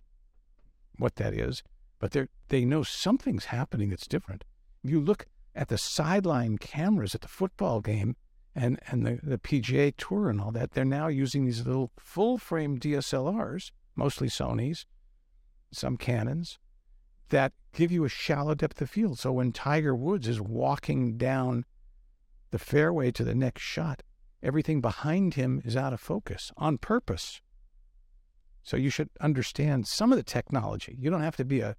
what 0.98 1.16
that 1.16 1.34
is, 1.34 1.64
but 2.00 2.12
they 2.12 2.28
they 2.50 2.66
know 2.66 2.84
something's 2.84 3.46
happening 3.46 3.90
that's 3.90 4.08
different. 4.08 4.44
You 4.84 5.00
look 5.00 5.26
at 5.56 5.70
the 5.70 5.78
sideline 5.78 6.58
cameras 6.58 7.16
at 7.16 7.22
the 7.22 7.28
football 7.28 7.82
game 7.82 8.16
and, 8.60 8.78
and 8.88 9.06
the, 9.06 9.20
the 9.24 9.38
PGA 9.38 9.94
Tour 9.96 10.30
and 10.30 10.42
all 10.42 10.52
that, 10.52 10.72
they're 10.72 10.84
now 10.84 11.08
using 11.08 11.46
these 11.46 11.66
little 11.66 11.92
full 11.98 12.38
frame 12.38 12.78
DSLRs, 12.78 13.72
mostly 13.96 14.28
Sony's, 14.28 14.86
some 15.72 15.96
Canons, 15.96 16.60
that 17.30 17.54
give 17.74 17.90
you 17.90 18.04
a 18.04 18.10
shallow 18.10 18.56
depth 18.56 18.82
of 18.82 18.90
field. 18.90 19.18
So 19.18 19.32
when 19.32 19.54
Tiger 19.54 19.96
Woods 19.96 20.28
is 20.28 20.42
walking 20.42 21.18
down 21.18 21.64
the 22.52 22.60
fairway 22.60 23.12
to 23.12 23.24
the 23.24 23.36
next 23.36 23.62
shot, 23.62 24.04
everything 24.44 24.82
behind 24.82 25.36
him 25.36 25.62
is 25.64 25.78
out 25.78 25.94
of 25.94 26.02
focus 26.02 26.52
on 26.58 26.80
purpose. 26.80 27.40
So 28.62 28.76
you 28.76 28.90
should 28.90 29.10
understand 29.22 29.88
some 29.88 30.12
of 30.12 30.18
the 30.18 30.24
technology. 30.24 30.98
You 31.00 31.10
don't 31.10 31.22
have 31.22 31.38
to 31.38 31.46
be 31.46 31.62
a, 31.62 31.78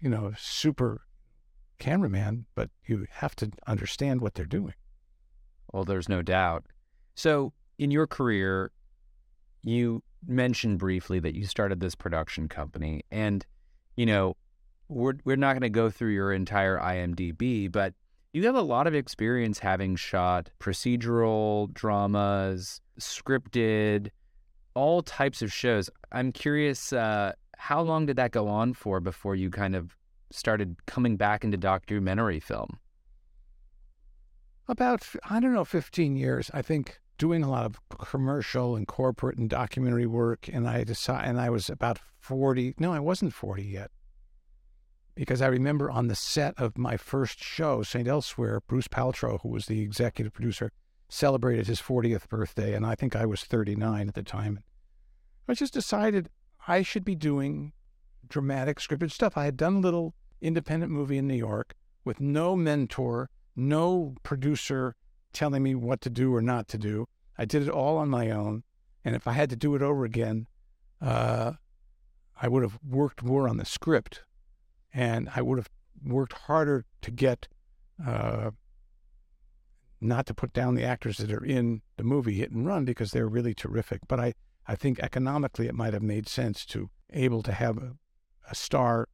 you 0.00 0.08
know, 0.08 0.32
super 0.38 1.02
cameraman, 1.78 2.46
but 2.54 2.70
you 2.86 3.06
have 3.10 3.36
to 3.36 3.50
understand 3.66 4.22
what 4.22 4.34
they're 4.34 4.46
doing. 4.46 4.74
Well, 5.72 5.84
there's 5.84 6.08
no 6.08 6.22
doubt. 6.22 6.64
So, 7.14 7.52
in 7.78 7.90
your 7.90 8.06
career, 8.06 8.70
you 9.62 10.02
mentioned 10.26 10.78
briefly 10.78 11.18
that 11.20 11.34
you 11.34 11.46
started 11.46 11.80
this 11.80 11.94
production 11.94 12.48
company, 12.48 13.02
and 13.10 13.44
you 13.96 14.06
know, 14.06 14.36
we're 14.88 15.14
we're 15.24 15.36
not 15.36 15.54
going 15.54 15.62
to 15.62 15.70
go 15.70 15.90
through 15.90 16.12
your 16.12 16.32
entire 16.32 16.78
IMDb, 16.78 17.70
but 17.70 17.94
you 18.32 18.46
have 18.46 18.54
a 18.54 18.62
lot 18.62 18.86
of 18.86 18.94
experience 18.94 19.58
having 19.58 19.96
shot 19.96 20.50
procedural 20.58 21.72
dramas, 21.74 22.80
scripted, 22.98 24.08
all 24.74 25.02
types 25.02 25.42
of 25.42 25.52
shows. 25.52 25.90
I'm 26.12 26.32
curious, 26.32 26.92
uh, 26.92 27.32
how 27.58 27.82
long 27.82 28.06
did 28.06 28.16
that 28.16 28.30
go 28.30 28.48
on 28.48 28.72
for 28.72 29.00
before 29.00 29.34
you 29.34 29.50
kind 29.50 29.76
of 29.76 29.96
started 30.30 30.76
coming 30.86 31.16
back 31.16 31.44
into 31.44 31.58
documentary 31.58 32.40
film? 32.40 32.78
About, 34.72 35.06
I 35.28 35.38
don't 35.38 35.52
know, 35.52 35.66
15 35.66 36.16
years. 36.16 36.50
I 36.54 36.62
think 36.62 36.98
doing 37.18 37.42
a 37.42 37.50
lot 37.50 37.66
of 37.66 37.78
commercial 37.98 38.74
and 38.74 38.88
corporate 38.88 39.36
and 39.36 39.50
documentary 39.50 40.06
work. 40.06 40.48
And 40.50 40.66
I 40.66 40.82
decided, 40.82 41.28
and 41.28 41.38
I 41.38 41.50
was 41.50 41.68
about 41.68 41.98
40. 42.20 42.76
No, 42.78 42.90
I 42.90 42.98
wasn't 42.98 43.34
40 43.34 43.62
yet. 43.62 43.90
Because 45.14 45.42
I 45.42 45.48
remember 45.48 45.90
on 45.90 46.08
the 46.08 46.14
set 46.14 46.58
of 46.58 46.78
my 46.78 46.96
first 46.96 47.44
show, 47.44 47.82
St. 47.82 48.08
Elsewhere, 48.08 48.62
Bruce 48.66 48.88
Paltrow, 48.88 49.42
who 49.42 49.50
was 49.50 49.66
the 49.66 49.82
executive 49.82 50.32
producer, 50.32 50.72
celebrated 51.10 51.66
his 51.66 51.82
40th 51.82 52.26
birthday. 52.30 52.72
And 52.72 52.86
I 52.86 52.94
think 52.94 53.14
I 53.14 53.26
was 53.26 53.44
39 53.44 54.08
at 54.08 54.14
the 54.14 54.22
time. 54.22 54.60
I 55.46 55.52
just 55.52 55.74
decided 55.74 56.30
I 56.66 56.80
should 56.80 57.04
be 57.04 57.14
doing 57.14 57.74
dramatic 58.26 58.78
scripted 58.78 59.12
stuff. 59.12 59.36
I 59.36 59.44
had 59.44 59.58
done 59.58 59.76
a 59.76 59.80
little 59.80 60.14
independent 60.40 60.90
movie 60.90 61.18
in 61.18 61.28
New 61.28 61.34
York 61.34 61.74
with 62.06 62.20
no 62.20 62.56
mentor, 62.56 63.28
no 63.54 64.14
producer 64.22 64.94
telling 65.32 65.62
me 65.62 65.74
what 65.74 66.00
to 66.02 66.10
do 66.10 66.34
or 66.34 66.42
not 66.42 66.68
to 66.68 66.78
do. 66.78 67.06
I 67.38 67.44
did 67.44 67.62
it 67.62 67.68
all 67.68 67.96
on 67.98 68.08
my 68.08 68.30
own. 68.30 68.64
And 69.04 69.16
if 69.16 69.26
I 69.26 69.32
had 69.32 69.50
to 69.50 69.56
do 69.56 69.74
it 69.74 69.82
over 69.82 70.04
again, 70.04 70.46
uh, 71.00 71.52
I 72.40 72.48
would 72.48 72.62
have 72.62 72.78
worked 72.86 73.22
more 73.22 73.48
on 73.48 73.56
the 73.56 73.64
script 73.64 74.22
and 74.92 75.30
I 75.34 75.42
would 75.42 75.58
have 75.58 75.70
worked 76.04 76.34
harder 76.34 76.84
to 77.00 77.10
get, 77.10 77.48
uh, 78.04 78.50
not 80.00 80.26
to 80.26 80.34
put 80.34 80.52
down 80.52 80.74
the 80.74 80.84
actors 80.84 81.18
that 81.18 81.32
are 81.32 81.44
in 81.44 81.82
the 81.96 82.04
movie 82.04 82.34
hit 82.34 82.50
and 82.50 82.66
run 82.66 82.84
because 82.84 83.10
they're 83.10 83.28
really 83.28 83.54
terrific. 83.54 84.00
But 84.06 84.20
I, 84.20 84.34
I 84.66 84.76
think 84.76 85.00
economically 85.00 85.66
it 85.66 85.74
might 85.74 85.94
have 85.94 86.02
made 86.02 86.28
sense 86.28 86.64
to 86.66 86.90
able 87.12 87.42
to 87.42 87.52
have 87.52 87.78
a, 87.78 87.92
a 88.50 88.54
star 88.54 89.08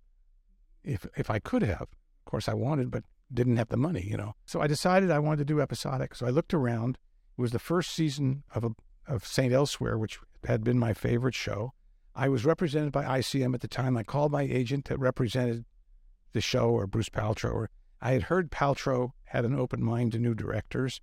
if 0.85 1.07
if 1.17 1.31
I 1.31 1.39
could 1.39 1.63
have. 1.63 1.83
Of 1.83 2.25
course 2.25 2.49
I 2.49 2.55
wanted, 2.55 2.91
but 2.91 3.05
didn't 3.33 3.57
have 3.57 3.69
the 3.69 3.77
money, 3.77 4.03
you 4.03 4.17
know. 4.17 4.35
So 4.47 4.61
I 4.61 4.67
decided 4.67 5.11
I 5.11 5.19
wanted 5.19 5.39
to 5.39 5.45
do 5.45 5.61
episodic. 5.61 6.15
So 6.15 6.27
I 6.27 6.31
looked 6.31 6.55
around. 6.55 6.99
It 7.37 7.41
was 7.41 7.53
the 7.53 7.59
first 7.59 7.93
season 7.93 8.43
of 8.55 8.65
a, 8.65 8.71
of 9.07 9.27
Saint 9.27 9.53
Elsewhere, 9.53 9.99
which 9.99 10.19
had 10.45 10.65
been 10.65 10.79
my 10.79 10.95
favorite 10.95 11.35
show. 11.35 11.73
I 12.15 12.29
was 12.29 12.45
represented 12.45 12.93
by 12.93 13.05
ICM 13.05 13.55
at 13.55 13.61
the 13.61 13.69
time. 13.69 13.97
I 13.97 14.03
called 14.03 14.33
my 14.33 14.43
agent 14.43 14.87
that 14.87 14.99
represented 14.99 15.65
the 16.33 16.41
show 16.41 16.71
or 16.71 16.87
Bruce 16.87 17.09
Paltrow. 17.09 17.53
Or 17.53 17.71
I 18.01 18.13
had 18.13 18.25
heard 18.25 18.51
Paltrow 18.51 19.13
had 19.25 19.45
an 19.45 19.59
open 19.59 19.83
mind 19.83 20.13
to 20.13 20.19
new 20.19 20.35
directors. 20.35 21.01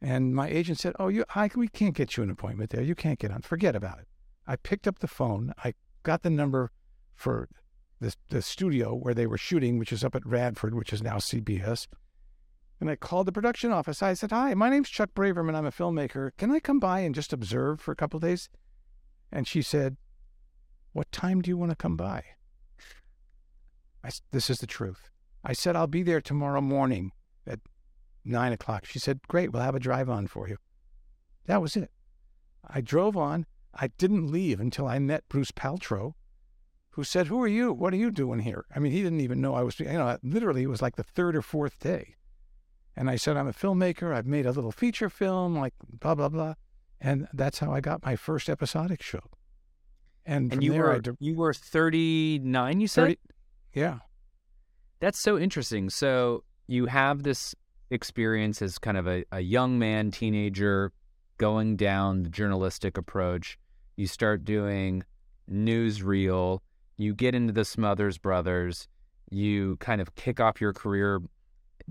And 0.00 0.34
my 0.34 0.48
agent 0.48 0.78
said, 0.78 0.94
"Oh, 0.98 1.08
you, 1.08 1.24
I, 1.34 1.50
we 1.54 1.68
can't 1.68 1.94
get 1.94 2.16
you 2.16 2.22
an 2.22 2.30
appointment 2.30 2.70
there. 2.70 2.82
You 2.82 2.94
can't 2.94 3.18
get 3.18 3.32
on. 3.32 3.42
Forget 3.42 3.74
about 3.74 3.98
it." 3.98 4.06
I 4.46 4.56
picked 4.56 4.86
up 4.86 5.00
the 5.00 5.08
phone. 5.08 5.52
I 5.62 5.74
got 6.02 6.22
the 6.22 6.30
number 6.30 6.70
for 7.14 7.48
the 8.00 8.14
the 8.28 8.42
studio 8.42 8.94
where 8.94 9.14
they 9.14 9.26
were 9.26 9.38
shooting, 9.38 9.78
which 9.78 9.92
is 9.92 10.04
up 10.04 10.14
at 10.14 10.26
Radford, 10.26 10.74
which 10.74 10.92
is 10.92 11.02
now 11.02 11.16
CBS. 11.16 11.86
And 12.80 12.88
I 12.88 12.96
called 12.96 13.26
the 13.26 13.32
production 13.32 13.72
office. 13.72 14.02
I 14.02 14.14
said, 14.14 14.30
"Hi, 14.30 14.54
my 14.54 14.70
name's 14.70 14.88
Chuck 14.88 15.10
Braverman. 15.14 15.54
I'm 15.54 15.66
a 15.66 15.72
filmmaker. 15.72 16.30
Can 16.36 16.50
I 16.50 16.60
come 16.60 16.78
by 16.78 17.00
and 17.00 17.14
just 17.14 17.32
observe 17.32 17.80
for 17.80 17.92
a 17.92 17.96
couple 17.96 18.18
of 18.18 18.22
days?" 18.22 18.48
And 19.32 19.46
she 19.46 19.62
said, 19.62 19.96
"What 20.92 21.10
time 21.12 21.42
do 21.42 21.50
you 21.50 21.56
want 21.56 21.70
to 21.70 21.76
come 21.76 21.96
by?" 21.96 22.24
I, 24.04 24.10
this 24.30 24.48
is 24.48 24.58
the 24.58 24.66
truth. 24.66 25.10
I 25.42 25.52
said, 25.52 25.74
"I'll 25.74 25.86
be 25.86 26.02
there 26.02 26.20
tomorrow 26.20 26.60
morning 26.60 27.12
at 27.46 27.60
nine 28.28 28.52
o'clock. 28.52 28.84
She 28.84 28.98
said, 28.98 29.20
Great, 29.28 29.52
we'll 29.52 29.62
have 29.62 29.74
a 29.74 29.80
drive 29.80 30.08
on 30.08 30.26
for 30.26 30.48
you. 30.48 30.58
That 31.46 31.62
was 31.62 31.76
it. 31.76 31.90
I 32.66 32.80
drove 32.80 33.16
on. 33.16 33.46
I 33.74 33.88
didn't 33.98 34.30
leave 34.30 34.60
until 34.60 34.86
I 34.86 34.98
met 34.98 35.28
Bruce 35.28 35.50
Paltrow, 35.50 36.14
who 36.98 37.04
said, 37.04 37.28
Who 37.28 37.40
are 37.40 37.46
you? 37.46 37.72
What 37.72 37.92
are 37.92 37.96
you 37.96 38.10
doing 38.10 38.40
here? 38.40 38.64
I 38.74 38.80
mean, 38.80 38.90
he 38.90 39.04
didn't 39.04 39.20
even 39.20 39.40
know 39.40 39.54
I 39.54 39.62
was, 39.62 39.78
you 39.78 39.86
know, 39.86 40.18
literally, 40.24 40.64
it 40.64 40.68
was 40.68 40.82
like 40.82 40.96
the 40.96 41.04
third 41.04 41.36
or 41.36 41.42
fourth 41.42 41.78
day. 41.78 42.16
And 42.96 43.08
I 43.08 43.14
said, 43.14 43.36
I'm 43.36 43.46
a 43.46 43.52
filmmaker. 43.52 44.12
I've 44.12 44.26
made 44.26 44.46
a 44.46 44.50
little 44.50 44.72
feature 44.72 45.08
film, 45.08 45.56
like 45.56 45.74
blah, 46.00 46.16
blah, 46.16 46.28
blah. 46.28 46.54
And 47.00 47.28
that's 47.32 47.60
how 47.60 47.72
I 47.72 47.78
got 47.80 48.04
my 48.04 48.16
first 48.16 48.48
episodic 48.48 49.00
show. 49.00 49.20
And, 50.26 50.52
and 50.52 50.60
you 50.60 50.72
there, 50.72 50.82
were 50.82 51.00
you 51.20 51.36
were 51.36 51.54
39, 51.54 52.80
you 52.80 52.88
said? 52.88 53.02
30, 53.02 53.18
yeah. 53.74 53.98
That's 54.98 55.20
so 55.20 55.38
interesting. 55.38 55.90
So 55.90 56.42
you 56.66 56.86
have 56.86 57.22
this 57.22 57.54
experience 57.92 58.60
as 58.60 58.76
kind 58.76 58.96
of 58.96 59.06
a, 59.06 59.24
a 59.30 59.38
young 59.38 59.78
man, 59.78 60.10
teenager, 60.10 60.92
going 61.36 61.76
down 61.76 62.24
the 62.24 62.28
journalistic 62.28 62.98
approach. 62.98 63.56
You 63.94 64.08
start 64.08 64.44
doing 64.44 65.04
newsreel. 65.48 66.58
You 66.98 67.14
get 67.14 67.34
into 67.34 67.52
the 67.52 67.64
Smothers 67.64 68.18
Brothers. 68.18 68.88
You 69.30 69.76
kind 69.76 70.00
of 70.00 70.14
kick 70.16 70.40
off 70.40 70.60
your 70.60 70.72
career 70.72 71.20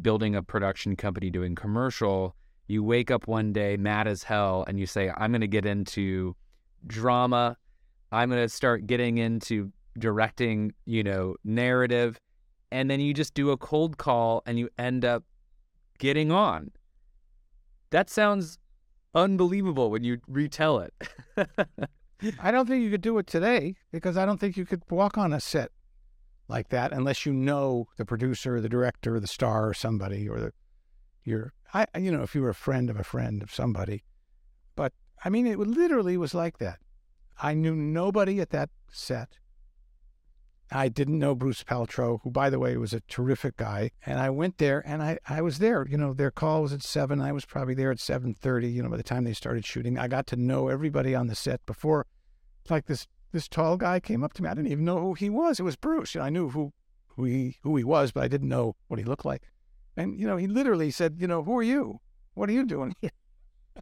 building 0.02 0.36
a 0.36 0.44
production 0.44 0.96
company 0.96 1.30
doing 1.30 1.56
commercial. 1.56 2.36
You 2.68 2.84
wake 2.84 3.10
up 3.10 3.26
one 3.26 3.54
day 3.54 3.78
mad 3.78 4.08
as 4.08 4.24
hell 4.24 4.66
and 4.68 4.78
you 4.78 4.86
say, 4.86 5.10
I'm 5.18 5.32
going 5.32 5.42
to 5.42 5.48
get 5.48 5.66
into 5.66 6.36
drama. 6.86 7.56
I'm 8.12 8.30
going 8.30 8.42
to 8.42 8.50
start 8.50 8.86
getting 8.86 9.18
into 9.18 9.72
directing, 9.98 10.74
you 10.86 11.04
know, 11.04 11.36
narrative. 11.46 12.20
And 12.72 12.92
then 12.92 13.00
you 13.00 13.14
just 13.14 13.34
do 13.34 13.52
a 13.52 13.58
cold 13.58 13.98
call 13.98 14.44
and 14.46 14.60
you 14.60 14.70
end 14.78 15.06
up 15.06 15.24
getting 16.00 16.32
on. 16.34 16.72
That 17.92 18.10
sounds 18.10 18.60
unbelievable 19.16 19.90
when 19.90 20.04
you 20.04 20.20
retell 20.28 20.80
it. 20.80 20.94
I 22.40 22.52
don't 22.52 22.68
think 22.68 22.84
you 22.84 22.90
could 22.90 23.02
do 23.02 23.18
it 23.18 23.28
today 23.28 23.76
because 23.92 24.18
I 24.18 24.26
don't 24.26 24.40
think 24.40 24.58
you 24.58 24.66
could 24.66 24.84
walk 24.90 25.18
on 25.18 25.34
a 25.34 25.40
set 25.40 25.72
like 26.48 26.70
that 26.70 26.92
unless 26.92 27.26
you 27.26 27.34
know 27.34 27.88
the 27.98 28.06
producer, 28.06 28.60
the 28.62 28.70
director, 28.70 29.20
the 29.20 29.28
star, 29.28 29.68
or 29.68 29.74
somebody, 29.74 30.28
or 30.28 30.40
the 30.40 30.54
your 31.24 31.54
I 31.74 31.86
you 31.98 32.12
know 32.12 32.24
if 32.24 32.34
you 32.34 32.42
were 32.42 32.50
a 32.50 32.56
friend 32.56 32.90
of 32.90 32.98
a 32.98 33.04
friend 33.04 33.44
of 33.44 33.54
somebody. 33.54 34.04
But 34.76 34.94
I 35.24 35.30
mean, 35.30 35.46
it 35.46 35.60
literally 35.60 36.18
was 36.18 36.34
like 36.34 36.58
that. 36.60 36.80
I 37.42 37.54
knew 37.54 37.76
nobody 37.76 38.40
at 38.40 38.50
that 38.52 38.70
set. 38.92 39.38
I 40.72 40.90
didn't 40.90 41.20
know 41.20 41.34
Bruce 41.34 41.64
Paltrow, 41.64 42.20
who, 42.24 42.30
by 42.30 42.50
the 42.50 42.60
way, 42.60 42.76
was 42.76 42.94
a 42.94 43.00
terrific 43.02 43.56
guy. 43.56 43.92
And 44.06 44.20
I 44.20 44.30
went 44.30 44.58
there, 44.58 44.84
and 44.86 45.02
I, 45.02 45.18
I 45.28 45.42
was 45.42 45.60
there. 45.60 45.88
You 45.90 45.98
know, 45.98 46.14
their 46.14 46.32
call 46.32 46.64
was 46.64 46.74
at 46.74 46.84
seven. 46.84 47.22
I 47.22 47.32
was 47.32 47.46
probably 47.46 47.74
there 47.74 47.92
at 47.92 48.00
seven 48.00 48.34
thirty. 48.34 48.70
You 48.70 48.84
know, 48.84 48.90
by 48.90 48.98
the 48.98 49.04
time 49.04 49.24
they 49.24 49.34
started 49.34 49.66
shooting, 49.66 49.98
I 49.98 50.08
got 50.08 50.28
to 50.28 50.36
know 50.36 50.68
everybody 50.68 51.16
on 51.16 51.28
the 51.28 51.36
set 51.36 51.66
before. 51.66 52.06
Like 52.70 52.88
this, 52.88 53.08
this 53.32 53.48
tall 53.48 53.78
guy 53.78 54.02
came 54.02 54.24
up 54.24 54.34
to 54.34 54.44
me. 54.44 54.50
I 54.50 54.54
didn't 54.54 54.72
even 54.72 54.84
know 54.84 55.00
who 55.00 55.14
he 55.14 55.30
was. 55.30 55.60
It 55.60 55.64
was 55.64 55.78
Bruce. 55.78 56.16
You 56.16 56.20
know, 56.20 56.26
I 56.26 56.30
knew 56.30 56.50
who, 56.50 56.74
who 57.16 57.24
he, 57.24 57.58
who 57.62 57.78
he 57.78 57.86
was, 57.86 58.12
but 58.12 58.24
I 58.24 58.28
didn't 58.28 58.50
know 58.50 58.76
what 58.88 59.00
he 59.00 59.06
looked 59.06 59.26
like. 59.26 59.44
And 59.96 60.20
you 60.20 60.28
know, 60.28 60.38
he 60.38 60.48
literally 60.48 60.92
said, 60.92 61.16
"You 61.20 61.28
know, 61.28 61.44
who 61.44 61.58
are 61.58 61.64
you? 61.64 62.00
What 62.36 62.50
are 62.50 62.54
you 62.54 62.66
doing 62.66 62.94
here?" 63.02 63.12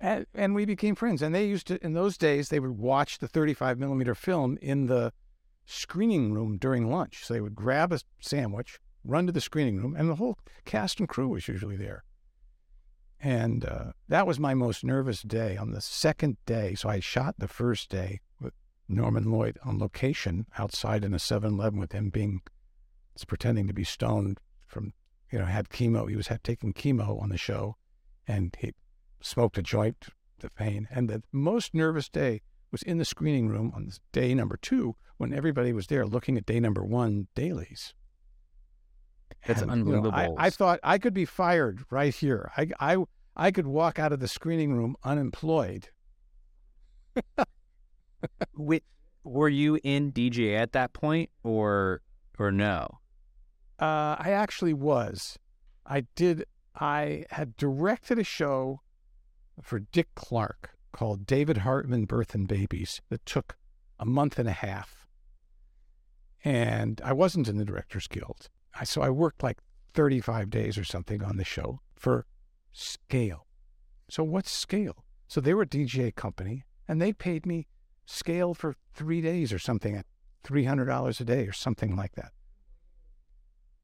and 0.00 0.26
and 0.34 0.54
we 0.54 0.64
became 0.64 0.94
friends. 0.94 1.22
And 1.22 1.34
they 1.34 1.46
used 1.46 1.66
to, 1.68 1.84
in 1.84 1.94
those 1.94 2.16
days, 2.16 2.48
they 2.48 2.60
would 2.60 2.78
watch 2.78 3.18
the 3.18 3.26
thirty-five 3.26 3.78
millimeter 3.78 4.14
film 4.14 4.58
in 4.62 4.86
the 4.86 5.12
screening 5.64 6.32
room 6.32 6.58
during 6.58 6.90
lunch. 6.90 7.24
So 7.24 7.34
they 7.34 7.40
would 7.40 7.54
grab 7.54 7.92
a 7.92 8.00
sandwich, 8.20 8.78
run 9.04 9.26
to 9.26 9.32
the 9.32 9.40
screening 9.40 9.78
room, 9.78 9.94
and 9.96 10.08
the 10.08 10.16
whole 10.16 10.38
cast 10.64 11.00
and 11.00 11.08
crew 11.08 11.28
was 11.28 11.48
usually 11.48 11.76
there. 11.76 12.04
And 13.20 13.64
uh, 13.64 13.92
that 14.08 14.26
was 14.26 14.40
my 14.40 14.52
most 14.54 14.84
nervous 14.84 15.22
day. 15.22 15.56
On 15.56 15.70
the 15.70 15.80
second 15.80 16.36
day, 16.44 16.74
so 16.74 16.88
I 16.88 16.98
shot 16.98 17.36
the 17.38 17.46
first 17.46 17.88
day 17.88 18.20
with 18.40 18.52
Norman 18.88 19.30
Lloyd 19.30 19.58
on 19.64 19.78
location 19.78 20.46
outside 20.58 21.04
in 21.04 21.14
a 21.14 21.20
7 21.20 21.52
Eleven 21.52 21.78
with 21.78 21.92
him 21.92 22.10
being, 22.10 22.42
pretending 23.28 23.68
to 23.68 23.72
be 23.72 23.84
stoned 23.84 24.40
from, 24.66 24.92
you 25.30 25.38
know, 25.38 25.44
had 25.44 25.68
chemo. 25.68 26.10
He 26.10 26.16
was 26.16 26.26
had 26.26 26.42
taking 26.42 26.72
chemo 26.72 27.22
on 27.22 27.28
the 27.28 27.38
show 27.38 27.76
and 28.26 28.56
he 28.58 28.72
smoked 29.20 29.58
a 29.58 29.62
joint 29.62 30.08
to 30.40 30.50
pain. 30.50 30.88
And 30.90 31.08
the 31.08 31.22
most 31.30 31.74
nervous 31.74 32.08
day 32.08 32.42
was 32.72 32.82
in 32.82 32.98
the 32.98 33.04
screening 33.04 33.48
room 33.48 33.70
on 33.76 33.90
day 34.12 34.34
number 34.34 34.56
two 34.56 34.96
when 35.18 35.32
everybody 35.32 35.72
was 35.72 35.86
there 35.86 36.06
looking 36.06 36.36
at 36.36 36.46
day 36.46 36.58
number 36.58 36.82
one 36.82 37.28
dailies. 37.34 37.94
That's 39.46 39.62
and, 39.62 39.70
unbelievable. 39.70 40.18
You 40.18 40.28
know, 40.28 40.36
I, 40.38 40.46
I, 40.46 40.50
thought 40.50 40.80
I 40.82 40.98
could 40.98 41.14
be 41.14 41.24
fired 41.24 41.84
right 41.90 42.14
here. 42.14 42.50
I, 42.56 42.68
I, 42.80 42.96
I 43.36 43.50
could 43.50 43.66
walk 43.66 43.98
out 43.98 44.12
of 44.12 44.20
the 44.20 44.28
screening 44.28 44.72
room 44.72 44.96
unemployed. 45.04 45.88
Wait, 48.56 48.84
were 49.24 49.48
you 49.48 49.78
in 49.82 50.12
DGA 50.12 50.56
at 50.56 50.72
that 50.72 50.92
point, 50.92 51.30
or 51.42 52.02
or 52.38 52.50
no? 52.50 53.00
Uh, 53.78 54.16
I 54.18 54.30
actually 54.30 54.72
was. 54.72 55.38
I 55.84 56.06
did. 56.14 56.44
I 56.74 57.26
had 57.30 57.56
directed 57.56 58.18
a 58.18 58.24
show 58.24 58.80
for 59.60 59.80
Dick 59.80 60.08
Clark 60.14 60.70
called 60.92 61.26
David 61.26 61.58
Hartman 61.58 62.04
Birth 62.04 62.34
and 62.34 62.46
Babies 62.46 63.00
that 63.08 63.24
took 63.26 63.56
a 63.98 64.06
month 64.06 64.38
and 64.38 64.48
a 64.48 64.52
half. 64.52 65.06
And 66.44 67.00
I 67.04 67.12
wasn't 67.12 67.48
in 67.48 67.56
the 67.56 67.64
Directors 67.64 68.06
Guild. 68.06 68.48
I, 68.78 68.84
so 68.84 69.02
I 69.02 69.10
worked 69.10 69.42
like 69.42 69.58
35 69.94 70.50
days 70.50 70.78
or 70.78 70.84
something 70.84 71.22
on 71.22 71.36
the 71.36 71.44
show 71.44 71.80
for 71.94 72.26
scale. 72.72 73.46
So 74.08 74.24
what's 74.24 74.50
scale? 74.50 75.04
So 75.28 75.40
they 75.40 75.54
were 75.54 75.62
a 75.62 75.66
DGA 75.66 76.14
company 76.14 76.64
and 76.88 77.00
they 77.00 77.12
paid 77.12 77.46
me 77.46 77.66
scale 78.04 78.54
for 78.54 78.74
three 78.92 79.20
days 79.20 79.52
or 79.52 79.58
something 79.58 79.96
at 79.96 80.06
$300 80.44 81.20
a 81.20 81.24
day 81.24 81.46
or 81.46 81.52
something 81.52 81.96
like 81.96 82.14
that. 82.16 82.32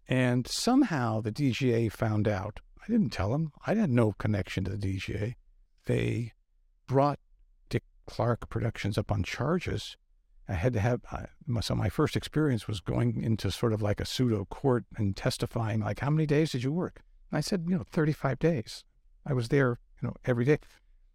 And 0.08 0.46
somehow 0.46 1.20
the 1.20 1.32
DGA 1.32 1.92
found 1.92 2.26
out. 2.26 2.60
I 2.82 2.90
didn't 2.90 3.10
tell 3.10 3.30
them. 3.30 3.52
I 3.66 3.74
had 3.74 3.90
no 3.90 4.12
connection 4.12 4.64
to 4.64 4.70
the 4.70 4.78
DGA. 4.78 5.34
They 5.84 6.32
brought 6.88 7.20
Dick 7.68 7.84
Clark 8.06 8.48
Productions 8.48 8.98
up 8.98 9.12
on 9.12 9.22
charges. 9.22 9.96
I 10.48 10.54
had 10.54 10.72
to 10.72 10.80
have, 10.80 11.02
uh, 11.12 11.60
so 11.60 11.76
my 11.76 11.88
first 11.88 12.16
experience 12.16 12.66
was 12.66 12.80
going 12.80 13.22
into 13.22 13.50
sort 13.52 13.72
of 13.72 13.82
like 13.82 14.00
a 14.00 14.06
pseudo 14.06 14.46
court 14.46 14.86
and 14.96 15.14
testifying, 15.14 15.80
like, 15.80 16.00
how 16.00 16.10
many 16.10 16.26
days 16.26 16.50
did 16.50 16.64
you 16.64 16.72
work? 16.72 17.02
And 17.30 17.38
I 17.38 17.42
said, 17.42 17.66
you 17.68 17.76
know, 17.76 17.84
35 17.92 18.38
days. 18.40 18.82
I 19.24 19.34
was 19.34 19.48
there, 19.50 19.78
you 20.00 20.08
know, 20.08 20.14
every 20.24 20.46
day. 20.46 20.58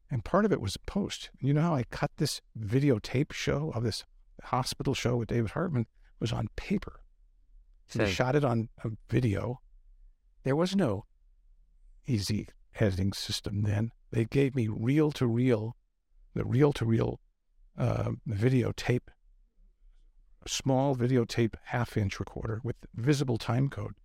And 0.10 0.24
part 0.24 0.46
of 0.46 0.52
it 0.52 0.62
was 0.62 0.78
post. 0.78 1.32
You 1.42 1.54
know 1.54 1.64
how 1.64 1.76
I 1.76 1.84
cut 1.90 2.12
this 2.18 2.42
videotape 2.58 3.34
show 3.34 3.72
of 3.74 3.84
this 3.84 4.06
hospital 4.44 4.94
show 4.94 5.16
with 5.18 5.30
David 5.30 5.52
Hartman 5.52 5.88
was 6.20 6.32
on 6.32 6.50
paper. 6.56 7.02
So 7.88 8.04
we 8.04 8.12
shot 8.12 8.36
it 8.36 8.46
on 8.46 8.70
a 8.84 8.92
video. 9.10 9.62
There 10.44 10.56
was 10.56 10.76
no 10.76 11.06
easy 12.06 12.48
editing 12.80 13.14
system 13.14 13.64
then. 13.64 13.92
They 14.14 14.26
gave 14.26 14.56
me 14.56 14.68
reel 14.68 15.12
to 15.14 15.26
reel, 15.26 15.76
the 16.36 16.46
reel 16.46 16.72
to 16.74 16.86
reel 16.86 17.20
uh, 17.76 18.12
videotape, 18.30 19.08
small 20.46 20.96
videotape 20.96 21.56
half 21.66 21.98
inch 21.98 22.20
recorder 22.20 22.62
with 22.64 22.76
visible 22.94 23.40
time 23.40 23.70
code. 23.70 23.96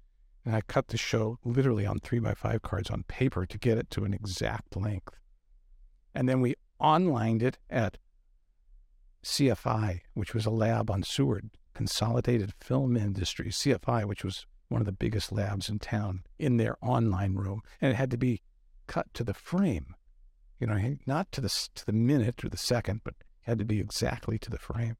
And 0.46 0.56
I 0.56 0.62
cut 0.62 0.88
the 0.88 0.96
show 0.96 1.38
literally 1.44 1.84
on 1.84 1.98
three 1.98 2.20
by 2.20 2.32
five 2.32 2.62
cards 2.62 2.88
on 2.88 3.02
paper 3.02 3.44
to 3.44 3.58
get 3.58 3.76
it 3.76 3.90
to 3.90 4.04
an 4.04 4.14
exact 4.14 4.76
length. 4.76 5.14
And 6.14 6.26
then 6.26 6.40
we 6.40 6.54
onlined 6.80 7.42
it 7.42 7.58
at 7.68 7.98
CFI, 9.22 10.00
which 10.14 10.32
was 10.32 10.46
a 10.46 10.50
lab 10.50 10.90
on 10.90 11.02
Seward, 11.02 11.50
Consolidated 11.74 12.54
Film 12.58 12.96
Industries, 12.96 13.58
CFI, 13.58 14.06
which 14.06 14.24
was 14.24 14.46
one 14.70 14.80
of 14.80 14.86
the 14.86 14.92
biggest 14.92 15.32
labs 15.32 15.68
in 15.68 15.78
town, 15.78 16.22
in 16.38 16.56
their 16.56 16.78
online 16.80 17.34
room. 17.34 17.60
And 17.78 17.92
it 17.92 17.96
had 17.96 18.10
to 18.12 18.16
be 18.16 18.40
cut 18.86 19.12
to 19.12 19.22
the 19.22 19.34
frame 19.34 19.94
You 20.58 20.66
know, 20.66 20.96
not 21.06 21.30
to 21.32 21.40
the 21.40 21.68
to 21.74 21.86
the 21.86 21.92
minute 21.92 22.44
or 22.44 22.48
the 22.48 22.56
second, 22.56 23.02
but 23.04 23.14
had 23.42 23.58
to 23.58 23.64
be 23.64 23.80
exactly 23.80 24.38
to 24.38 24.50
the 24.50 24.58
frame. 24.58 24.96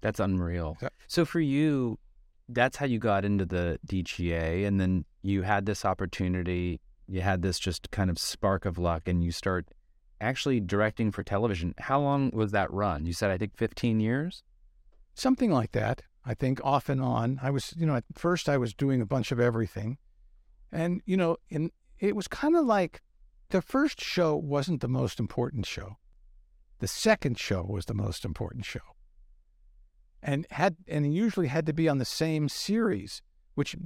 That's 0.00 0.20
unreal. 0.20 0.76
Yeah. 0.80 0.88
So 1.08 1.24
for 1.24 1.40
you, 1.40 1.98
that's 2.48 2.76
how 2.76 2.86
you 2.86 2.98
got 2.98 3.24
into 3.24 3.44
the 3.44 3.78
DGA, 3.86 4.66
and 4.66 4.80
then 4.80 5.04
you 5.22 5.42
had 5.42 5.66
this 5.66 5.84
opportunity. 5.84 6.80
You 7.08 7.20
had 7.20 7.42
this 7.42 7.58
just 7.58 7.90
kind 7.90 8.10
of 8.10 8.18
spark 8.18 8.64
of 8.64 8.78
luck, 8.78 9.08
and 9.08 9.24
you 9.24 9.32
start 9.32 9.66
actually 10.20 10.60
directing 10.60 11.10
for 11.10 11.22
television. 11.22 11.74
How 11.78 12.00
long 12.00 12.30
was 12.32 12.52
that 12.52 12.72
run? 12.72 13.06
You 13.06 13.12
said 13.12 13.30
I 13.30 13.38
think 13.38 13.56
15 13.56 14.00
years. 14.00 14.42
Something 15.14 15.50
like 15.50 15.72
that. 15.72 16.02
I 16.24 16.34
think 16.34 16.60
off 16.64 16.88
and 16.88 17.00
on. 17.00 17.38
I 17.42 17.50
was, 17.50 17.74
you 17.76 17.86
know, 17.86 17.96
at 17.96 18.04
first 18.14 18.48
I 18.48 18.58
was 18.58 18.74
doing 18.74 19.00
a 19.00 19.06
bunch 19.06 19.32
of 19.32 19.40
everything, 19.40 19.98
and 20.72 21.00
you 21.06 21.16
know, 21.16 21.36
in 21.48 21.70
it 21.98 22.14
was 22.14 22.28
kind 22.28 22.56
of 22.56 22.66
like 22.66 23.00
the 23.50 23.62
first 23.62 24.00
show 24.00 24.36
wasn't 24.36 24.80
the 24.80 24.88
most 24.88 25.20
important 25.20 25.66
show. 25.66 25.96
The 26.78 26.88
second 26.88 27.38
show 27.38 27.62
was 27.62 27.86
the 27.86 27.94
most 27.94 28.24
important 28.24 28.64
show. 28.64 28.80
And 30.22 30.46
had 30.50 30.76
and 30.88 31.14
usually 31.14 31.46
had 31.46 31.66
to 31.66 31.72
be 31.72 31.88
on 31.88 31.98
the 31.98 32.04
same 32.04 32.48
series, 32.48 33.22
which 33.54 33.76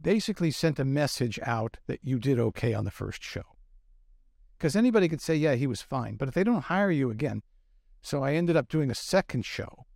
basically 0.00 0.50
sent 0.50 0.78
a 0.78 0.84
message 0.84 1.38
out 1.42 1.78
that 1.86 2.00
you 2.02 2.18
did 2.18 2.38
okay 2.38 2.74
on 2.74 2.84
the 2.84 2.90
first 2.90 3.22
show. 3.22 3.42
Because 4.58 4.76
anybody 4.76 5.08
could 5.08 5.20
say, 5.20 5.36
yeah, 5.36 5.54
he 5.54 5.66
was 5.66 5.82
fine. 5.82 6.16
But 6.16 6.28
if 6.28 6.34
they 6.34 6.44
don't 6.44 6.62
hire 6.62 6.90
you 6.90 7.10
again, 7.10 7.42
so 8.02 8.22
I 8.22 8.34
ended 8.34 8.56
up 8.56 8.68
doing 8.68 8.90
a 8.90 8.94
second 8.94 9.44
show. 9.44 9.86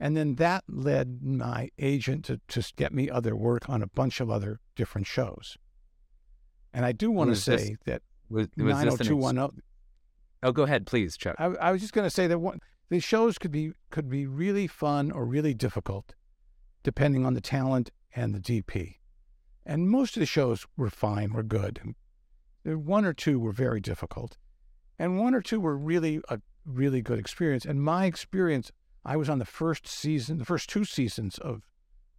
And 0.00 0.16
then 0.16 0.34
that 0.36 0.64
led 0.68 1.22
my 1.22 1.70
agent 1.78 2.24
to, 2.24 2.40
to 2.48 2.72
get 2.74 2.92
me 2.92 3.08
other 3.08 3.36
work 3.36 3.68
on 3.68 3.82
a 3.82 3.86
bunch 3.86 4.20
of 4.20 4.30
other 4.30 4.58
different 4.74 5.06
shows. 5.06 5.56
And 6.72 6.84
I 6.84 6.92
do 6.92 7.10
want 7.10 7.30
to 7.30 7.36
say 7.36 7.56
this- 7.56 7.78
that 7.84 8.02
Was, 8.32 8.48
was 8.56 8.82
this 8.82 9.00
ex- 9.00 9.08
90210 9.08 9.62
Oh, 10.42 10.52
go 10.52 10.64
ahead, 10.64 10.86
please, 10.86 11.16
Chuck. 11.16 11.36
I, 11.38 11.46
I 11.46 11.72
was 11.72 11.80
just 11.80 11.92
going 11.92 12.06
to 12.06 12.10
say 12.10 12.26
that 12.26 12.38
one, 12.38 12.60
the 12.88 12.98
shows 12.98 13.38
could 13.38 13.52
be 13.52 13.72
could 13.90 14.08
be 14.08 14.26
really 14.26 14.66
fun 14.66 15.10
or 15.10 15.24
really 15.24 15.54
difficult, 15.54 16.14
depending 16.82 17.24
on 17.24 17.34
the 17.34 17.40
talent 17.40 17.90
and 18.14 18.34
the 18.34 18.40
DP. 18.40 18.96
And 19.64 19.88
most 19.88 20.16
of 20.16 20.20
the 20.20 20.26
shows 20.26 20.66
were 20.76 20.90
fine, 20.90 21.32
were 21.32 21.44
good. 21.44 21.94
One 22.64 23.04
or 23.04 23.12
two 23.12 23.38
were 23.38 23.52
very 23.52 23.80
difficult, 23.80 24.36
and 24.98 25.18
one 25.18 25.34
or 25.34 25.40
two 25.40 25.60
were 25.60 25.76
really 25.76 26.20
a 26.28 26.40
really 26.64 27.02
good 27.02 27.18
experience. 27.18 27.64
And 27.64 27.82
my 27.82 28.06
experience, 28.06 28.72
I 29.04 29.16
was 29.16 29.28
on 29.28 29.38
the 29.38 29.44
first 29.44 29.86
season, 29.86 30.38
the 30.38 30.44
first 30.44 30.68
two 30.68 30.84
seasons 30.84 31.38
of 31.38 31.62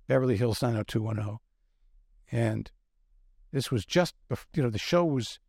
Beverly 0.07 0.37
Hills 0.37 0.61
90210, 0.61 1.39
and 2.31 2.71
this 3.51 3.69
was 3.69 3.85
just 3.85 4.15
you 4.55 4.63
know 4.63 4.69
the 4.69 4.79
show 4.79 5.03
was 5.03 5.39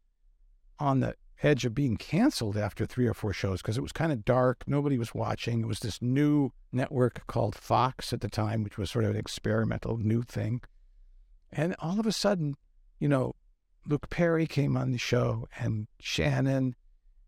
on 0.78 1.00
the 1.00 1.14
edge 1.42 1.64
of 1.64 1.74
being 1.74 1.96
canceled 1.96 2.56
after 2.56 2.86
three 2.86 3.06
or 3.06 3.14
four 3.14 3.32
shows 3.32 3.60
because 3.60 3.76
it 3.76 3.82
was 3.82 3.92
kind 3.92 4.12
of 4.12 4.24
dark. 4.24 4.64
Nobody 4.66 4.98
was 4.98 5.14
watching. 5.14 5.60
It 5.60 5.66
was 5.66 5.80
this 5.80 6.00
new 6.00 6.50
network 6.72 7.26
called 7.26 7.54
Fox 7.54 8.12
at 8.12 8.20
the 8.20 8.28
time, 8.28 8.62
which 8.64 8.78
was 8.78 8.90
sort 8.90 9.04
of 9.04 9.12
an 9.12 9.16
experimental 9.16 9.98
new 9.98 10.22
thing. 10.22 10.62
And 11.52 11.76
all 11.78 12.00
of 12.00 12.06
a 12.06 12.12
sudden, 12.12 12.54
you 12.98 13.08
know, 13.08 13.34
Luke 13.86 14.08
Perry 14.10 14.46
came 14.46 14.76
on 14.76 14.90
the 14.90 14.98
show 14.98 15.46
and 15.58 15.86
Shannon 16.00 16.74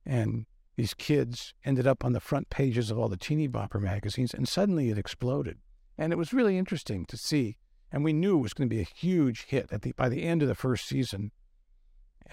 and 0.04 0.46
these 0.76 0.94
kids 0.94 1.54
ended 1.64 1.86
up 1.86 2.04
on 2.04 2.12
the 2.12 2.20
front 2.20 2.50
pages 2.50 2.90
of 2.90 2.98
all 2.98 3.08
the 3.08 3.16
teeny 3.16 3.48
bopper 3.48 3.80
magazines 3.80 4.32
and 4.32 4.48
suddenly 4.48 4.90
it 4.90 4.98
exploded. 4.98 5.58
And 5.98 6.12
it 6.12 6.16
was 6.16 6.32
really 6.32 6.58
interesting 6.58 7.04
to 7.06 7.16
see. 7.16 7.58
And 7.92 8.04
we 8.04 8.12
knew 8.12 8.38
it 8.38 8.42
was 8.42 8.54
going 8.54 8.68
to 8.68 8.74
be 8.74 8.80
a 8.80 8.84
huge 8.84 9.46
hit 9.46 9.68
at 9.70 9.82
the 9.82 9.92
by 9.92 10.08
the 10.08 10.22
end 10.22 10.42
of 10.42 10.48
the 10.48 10.54
first 10.54 10.86
season 10.86 11.30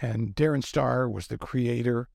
and 0.02 0.36
Darren 0.36 0.64
Star 0.64 1.10
was 1.10 1.28
the 1.28 1.38
creator 1.38 2.10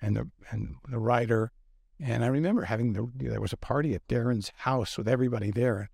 and 0.00 0.16
the 0.16 0.30
and 0.50 0.76
the 0.88 0.98
writer. 0.98 1.52
And 2.00 2.24
I 2.24 2.28
remember 2.28 2.62
having 2.62 2.92
the 2.92 3.10
there 3.14 3.40
was 3.40 3.52
a 3.52 3.56
party 3.58 3.94
at 3.94 4.06
Darren's 4.08 4.52
house 4.56 4.98
with 4.98 5.08
everybody 5.08 5.50
there, 5.50 5.90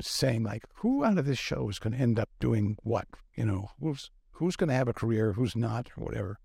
saying 0.00 0.42
like, 0.42 0.64
who 0.76 1.04
out 1.04 1.18
of 1.18 1.26
this 1.26 1.38
show 1.38 1.68
is 1.68 1.78
going 1.78 1.94
to 1.94 2.00
end 2.00 2.18
up 2.18 2.30
doing 2.40 2.76
what? 2.82 3.06
You 3.34 3.46
know, 3.46 3.70
who's 3.80 4.10
who's 4.32 4.56
going 4.56 4.68
to 4.68 4.74
have 4.74 4.88
a 4.88 4.92
career, 4.92 5.32
who's 5.32 5.56
not, 5.56 5.90
or 5.96 6.04
whatever. 6.04 6.38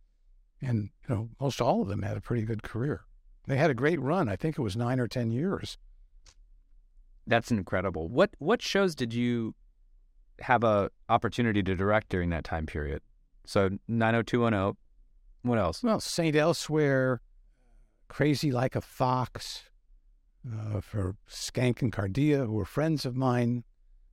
And 0.61 0.89
you 1.07 1.15
know, 1.15 1.29
most 1.39 1.61
all 1.61 1.81
of 1.81 1.87
them 1.87 2.03
had 2.03 2.17
a 2.17 2.21
pretty 2.21 2.43
good 2.43 2.63
career. 2.63 3.01
They 3.47 3.57
had 3.57 3.71
a 3.71 3.75
great 3.75 3.99
run. 3.99 4.29
I 4.29 4.35
think 4.35 4.57
it 4.57 4.61
was 4.61 4.75
nine 4.75 4.99
or 4.99 5.07
ten 5.07 5.31
years. 5.31 5.77
That's 7.25 7.51
incredible. 7.51 8.07
What 8.09 8.31
what 8.39 8.61
shows 8.61 8.95
did 8.95 9.13
you 9.13 9.55
have 10.39 10.63
a 10.63 10.89
opportunity 11.09 11.61
to 11.63 11.75
direct 11.75 12.09
during 12.09 12.29
that 12.29 12.43
time 12.43 12.65
period? 12.65 13.01
So 13.49 13.69
90210. 13.87 14.77
What 15.41 15.57
else? 15.57 15.81
Well, 15.81 15.99
Saint 15.99 16.35
Elsewhere, 16.35 17.19
Crazy 18.07 18.51
Like 18.51 18.75
a 18.75 18.81
Fox, 18.81 19.63
uh, 20.47 20.81
for 20.81 21.15
Schenck 21.27 21.81
and 21.81 21.91
Cardea, 21.91 22.45
who 22.45 22.51
were 22.53 22.65
friends 22.65 23.07
of 23.07 23.15
mine. 23.15 23.63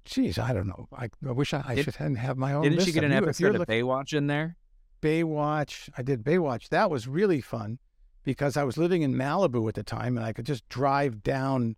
Geez, 0.07 0.38
I 0.38 0.55
don't 0.55 0.66
know. 0.66 0.88
I, 0.90 1.11
I 1.29 1.33
wish 1.33 1.53
I, 1.53 1.62
I 1.66 1.75
Did- 1.75 1.85
should 1.85 1.96
have 1.96 2.38
my 2.38 2.55
own. 2.55 2.62
Didn't 2.62 2.77
list 2.77 2.87
you 2.87 2.94
get 2.94 3.05
an 3.05 3.12
episode 3.12 3.57
of 3.57 3.59
looking- 3.59 3.85
Baywatch 3.85 4.14
in 4.14 4.27
there? 4.27 4.57
Baywatch. 5.03 5.90
I 5.99 6.01
did 6.03 6.25
Baywatch. 6.25 6.70
That 6.70 6.90
was 6.90 7.07
really 7.07 7.42
fun 7.42 7.79
because 8.25 8.57
I 8.57 8.64
was 8.64 8.79
living 8.79 9.03
in 9.03 9.12
Malibu 9.12 9.68
at 9.68 9.75
the 9.75 9.83
time 9.83 10.16
and 10.16 10.25
I 10.25 10.33
could 10.33 10.46
just 10.46 10.66
drive 10.70 11.22
down 11.22 11.77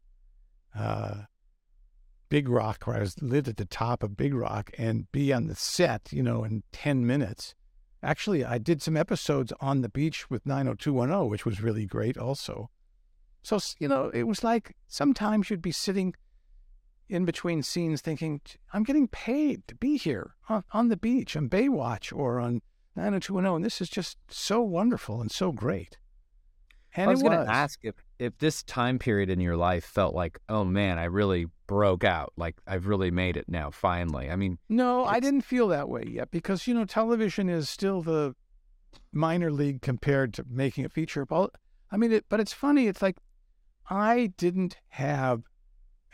uh, 0.76 1.22
Big 2.28 2.48
Rock, 2.48 2.84
where 2.84 2.96
I 2.96 3.00
was 3.00 3.20
lived 3.22 3.48
at 3.48 3.56
the 3.56 3.64
top 3.64 4.02
of 4.02 4.16
Big 4.16 4.34
Rock, 4.34 4.70
and 4.76 5.10
be 5.12 5.32
on 5.32 5.46
the 5.46 5.54
set, 5.54 6.12
you 6.12 6.22
know, 6.22 6.44
in 6.44 6.62
10 6.72 7.06
minutes. 7.06 7.54
Actually, 8.02 8.44
I 8.44 8.58
did 8.58 8.82
some 8.82 8.96
episodes 8.96 9.52
on 9.60 9.80
the 9.80 9.88
beach 9.88 10.30
with 10.30 10.46
90210, 10.46 11.28
which 11.28 11.44
was 11.44 11.60
really 11.60 11.86
great 11.86 12.16
also. 12.16 12.70
So, 13.42 13.58
you 13.78 13.88
know, 13.88 14.10
it 14.12 14.24
was 14.24 14.44
like 14.44 14.76
sometimes 14.86 15.50
you'd 15.50 15.62
be 15.62 15.72
sitting 15.72 16.14
in 17.08 17.24
between 17.24 17.62
scenes 17.62 18.00
thinking, 18.00 18.40
I'm 18.72 18.84
getting 18.84 19.08
paid 19.08 19.66
to 19.68 19.74
be 19.74 19.96
here 19.96 20.34
on, 20.48 20.64
on 20.72 20.88
the 20.88 20.96
beach, 20.96 21.36
on 21.36 21.48
Baywatch, 21.48 22.14
or 22.14 22.38
on 22.38 22.60
90210, 22.96 23.56
and 23.56 23.64
this 23.64 23.80
is 23.80 23.88
just 23.88 24.18
so 24.28 24.60
wonderful 24.60 25.20
and 25.20 25.30
so 25.30 25.50
great. 25.50 25.96
And 26.94 27.08
I 27.08 27.12
was 27.12 27.22
it 27.22 27.24
going 27.24 27.46
to 27.46 27.50
ask 27.52 27.80
if 27.82 27.94
if 28.18 28.38
this 28.38 28.62
time 28.62 28.98
period 28.98 29.30
in 29.30 29.40
your 29.40 29.56
life 29.56 29.84
felt 29.84 30.14
like, 30.14 30.38
oh 30.48 30.64
man, 30.64 30.98
I 30.98 31.04
really 31.04 31.46
broke 31.66 32.04
out. 32.04 32.32
Like 32.36 32.56
I've 32.66 32.86
really 32.86 33.10
made 33.10 33.36
it 33.36 33.48
now. 33.48 33.70
Finally. 33.70 34.30
I 34.30 34.36
mean, 34.36 34.58
No, 34.68 35.04
I 35.04 35.20
didn't 35.20 35.42
feel 35.42 35.68
that 35.68 35.88
way 35.88 36.04
yet 36.06 36.30
because 36.30 36.66
you 36.66 36.74
know 36.74 36.84
television 36.84 37.48
is 37.48 37.68
still 37.68 38.02
the 38.02 38.34
minor 39.12 39.50
league 39.50 39.82
compared 39.82 40.34
to 40.34 40.44
making 40.48 40.84
a 40.84 40.88
feature. 40.88 41.26
I 41.90 41.96
mean, 41.96 42.12
it, 42.12 42.24
but 42.28 42.40
it's 42.40 42.52
funny. 42.52 42.86
It's 42.86 43.02
like 43.02 43.16
I 43.88 44.32
didn't 44.36 44.76
have, 44.88 45.42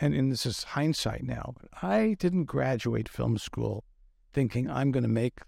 and, 0.01 0.15
and 0.15 0.31
this 0.31 0.47
is 0.47 0.65
hindsight 0.65 1.25
now, 1.25 1.55
but 1.61 1.69
I 1.83 2.17
didn't 2.19 2.45
graduate 2.45 3.09
film 3.09 3.39
school 3.39 3.85
thinking 4.33 4.71
I'm 4.71 4.93
going 4.93 5.03
to 5.03 5.09
make 5.09 5.41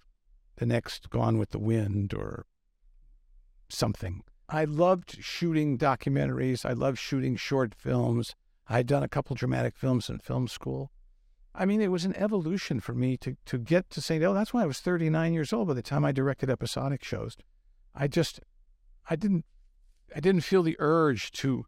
the 0.57 0.67
next 0.67 1.11
Gone 1.11 1.39
with 1.39 1.51
the 1.51 1.59
Wind 1.59 2.15
or 2.15 2.47
something. 3.69 4.23
I 4.49 4.65
loved 4.65 5.23
shooting 5.23 5.77
documentaries. 5.77 6.65
I 6.65 6.73
loved 6.73 6.99
shooting 6.99 7.37
short 7.37 7.75
films. 7.75 8.35
I'd 8.69 8.87
done 8.87 9.03
a 9.03 9.09
couple 9.09 9.35
dramatic 9.35 9.77
films 9.77 10.09
in 10.09 10.19
film 10.19 10.49
school. 10.49 10.91
I 11.55 11.65
mean, 11.65 11.81
it 11.81 11.91
was 11.91 12.05
an 12.05 12.15
evolution 12.17 12.81
for 12.81 12.93
me 12.93 13.17
to 13.19 13.37
to 13.47 13.59
get 13.59 13.89
to 13.91 14.01
St. 14.01 14.23
Oh, 14.23 14.35
That's 14.35 14.53
why 14.53 14.63
I 14.63 14.67
was 14.67 14.81
39 14.81 15.33
years 15.33 15.53
old 15.53 15.69
by 15.69 15.75
the 15.75 15.83
time 15.83 16.05
I 16.05 16.13
directed 16.13 16.51
episodic 16.51 17.03
shows. 17.03 17.37
I 17.95 18.09
just, 18.09 18.41
I 19.09 19.17
didn't, 19.17 19.47
I 20.15 20.21
didn't 20.21 20.43
feel 20.43 20.63
the 20.63 20.77
urge 20.79 21.33
to, 21.33 21.65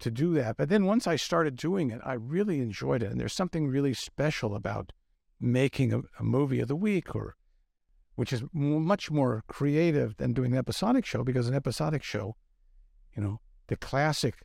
to 0.00 0.10
do 0.10 0.34
that. 0.34 0.56
But 0.56 0.68
then 0.68 0.86
once 0.86 1.06
I 1.06 1.14
started 1.14 1.54
doing 1.54 1.90
it, 1.90 2.00
I 2.04 2.14
really 2.14 2.60
enjoyed 2.60 3.02
it. 3.02 3.12
And 3.12 3.20
there's 3.20 3.32
something 3.32 3.68
really 3.68 3.94
special 3.94 4.56
about 4.56 4.92
making 5.38 5.92
a, 5.92 6.00
a 6.18 6.24
movie 6.24 6.60
of 6.60 6.68
the 6.68 6.76
week, 6.76 7.14
or, 7.14 7.36
which 8.20 8.34
is 8.34 8.42
much 8.52 9.10
more 9.10 9.42
creative 9.48 10.14
than 10.18 10.34
doing 10.34 10.52
an 10.52 10.58
episodic 10.58 11.06
show 11.06 11.24
because 11.24 11.48
an 11.48 11.54
episodic 11.54 12.02
show, 12.02 12.36
you 13.16 13.22
know, 13.22 13.40
the 13.68 13.76
classic 13.76 14.42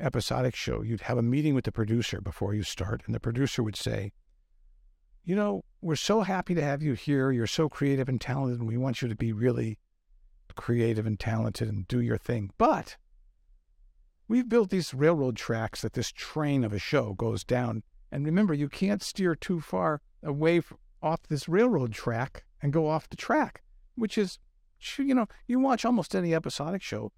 episodic 0.00 0.56
show, 0.56 0.82
you'd 0.82 1.02
have 1.02 1.16
a 1.16 1.22
meeting 1.22 1.54
with 1.54 1.66
the 1.66 1.70
producer 1.70 2.20
before 2.20 2.52
you 2.52 2.64
start, 2.64 3.04
and 3.06 3.14
the 3.14 3.20
producer 3.20 3.62
would 3.62 3.76
say, 3.76 4.10
You 5.22 5.36
know, 5.36 5.62
we're 5.80 5.94
so 5.94 6.22
happy 6.22 6.52
to 6.56 6.60
have 6.60 6.82
you 6.82 6.94
here. 6.94 7.30
You're 7.30 7.46
so 7.46 7.68
creative 7.68 8.08
and 8.08 8.20
talented, 8.20 8.58
and 8.58 8.68
we 8.68 8.76
want 8.76 9.00
you 9.00 9.06
to 9.06 9.14
be 9.14 9.32
really 9.32 9.78
creative 10.56 11.06
and 11.06 11.20
talented 11.20 11.68
and 11.68 11.86
do 11.86 12.00
your 12.00 12.18
thing. 12.18 12.50
But 12.58 12.96
we've 14.26 14.48
built 14.48 14.70
these 14.70 14.92
railroad 14.92 15.36
tracks 15.36 15.82
that 15.82 15.92
this 15.92 16.10
train 16.10 16.64
of 16.64 16.72
a 16.72 16.80
show 16.80 17.12
goes 17.12 17.44
down. 17.44 17.84
And 18.10 18.26
remember, 18.26 18.52
you 18.52 18.68
can't 18.68 19.00
steer 19.00 19.36
too 19.36 19.60
far 19.60 20.00
away 20.24 20.60
off 21.00 21.22
this 21.28 21.48
railroad 21.48 21.92
track 21.92 22.42
and 22.62 22.72
go 22.72 22.88
off 22.88 23.08
the 23.08 23.16
track, 23.16 23.62
which 23.94 24.16
is, 24.18 24.38
you 24.98 25.14
know, 25.14 25.26
you 25.46 25.58
watch 25.58 25.84
almost 25.84 26.14
any 26.14 26.34
episodic 26.34 26.82
show, 26.82 27.12